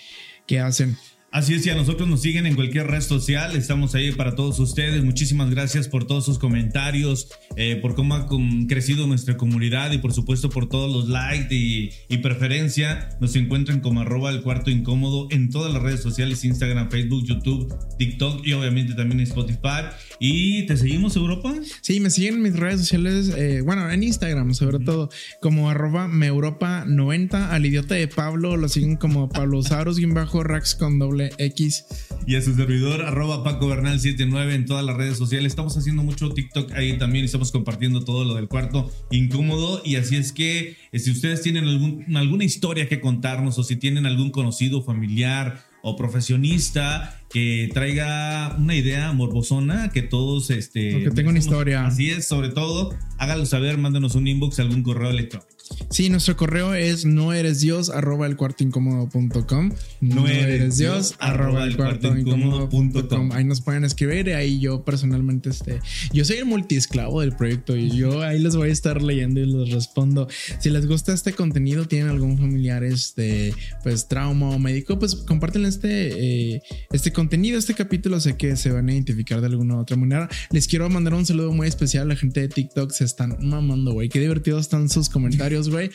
[0.45, 0.97] que hacen.
[1.29, 4.59] Así es, y a nosotros nos siguen en cualquier red social, estamos ahí para todos
[4.59, 5.03] ustedes.
[5.03, 8.27] Muchísimas gracias por todos sus comentarios, eh, por cómo ha
[8.67, 13.09] crecido nuestra comunidad y por supuesto por todos los likes y, y preferencia.
[13.19, 17.75] Nos encuentran como arroba el cuarto incómodo en todas las redes sociales, Instagram, Facebook, YouTube,
[17.97, 19.83] TikTok y obviamente también Spotify.
[20.21, 21.53] ¿Y te seguimos Europa?
[21.81, 25.09] Sí, me siguen en mis redes sociales, eh, bueno, en Instagram sobre todo,
[25.41, 31.85] como arroba meuropa90, al idiota de Pablo lo siguen como Pablosaurus-rax con doble X.
[32.25, 35.51] Y a su servidor, arroba Paco Bernal 79 en todas las redes sociales.
[35.51, 37.25] Estamos haciendo mucho TikTok ahí también.
[37.25, 39.81] Estamos compartiendo todo lo del cuarto incómodo.
[39.83, 43.75] Y así es que eh, si ustedes tienen algún, alguna historia que contarnos o si
[43.75, 51.03] tienen algún conocido, familiar o profesionista que traiga una idea morbosona, que todos este, O
[51.03, 51.85] que tenga una historia.
[51.85, 55.56] Así es, sobre todo, háganlo saber, mándenos un inbox, algún correo electrónico.
[55.89, 59.71] Sí, nuestro correo es no eres dios arroba el cuarto incómodo.com.
[60.01, 63.31] No eres dios arroba el cuarto incómodo.com.
[63.31, 65.79] Ahí nos pueden escribir y ahí yo personalmente, este,
[66.13, 69.45] yo soy el multiesclavo del proyecto y yo ahí les voy a estar leyendo y
[69.45, 70.27] les respondo.
[70.59, 73.53] Si les gusta este contenido, tienen algún familiar, este,
[73.83, 76.61] pues trauma o médico, pues comparten este, eh,
[76.91, 78.19] este contenido, este capítulo.
[78.19, 80.29] Sé que se van a identificar de alguna u otra manera.
[80.51, 82.91] Les quiero mandar un saludo muy especial a la gente de TikTok.
[82.91, 84.09] Se están mamando, güey.
[84.09, 85.91] Qué divertidos están sus comentarios, güey.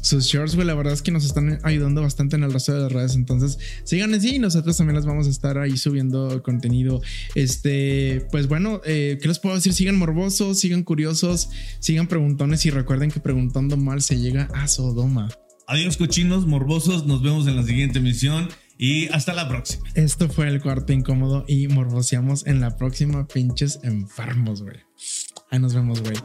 [0.00, 0.66] Sus shorts, güey.
[0.66, 3.14] La verdad es que nos están ayudando bastante en el resto de las redes.
[3.14, 7.00] Entonces, sigan así y nosotros también les vamos a estar ahí subiendo contenido.
[7.34, 9.72] Este, pues bueno, eh, ¿qué les puedo decir?
[9.72, 11.48] Sigan morbosos, sigan curiosos,
[11.80, 15.30] sigan preguntones y recuerden que preguntando mal se llega a Sodoma.
[15.66, 17.06] Adiós, cochinos morbosos.
[17.06, 18.48] Nos vemos en la siguiente emisión
[18.78, 19.84] y hasta la próxima.
[19.94, 24.76] Esto fue el cuarto incómodo y morboseamos en la próxima pinches enfermos, güey.
[25.50, 26.16] Ahí nos vemos, güey.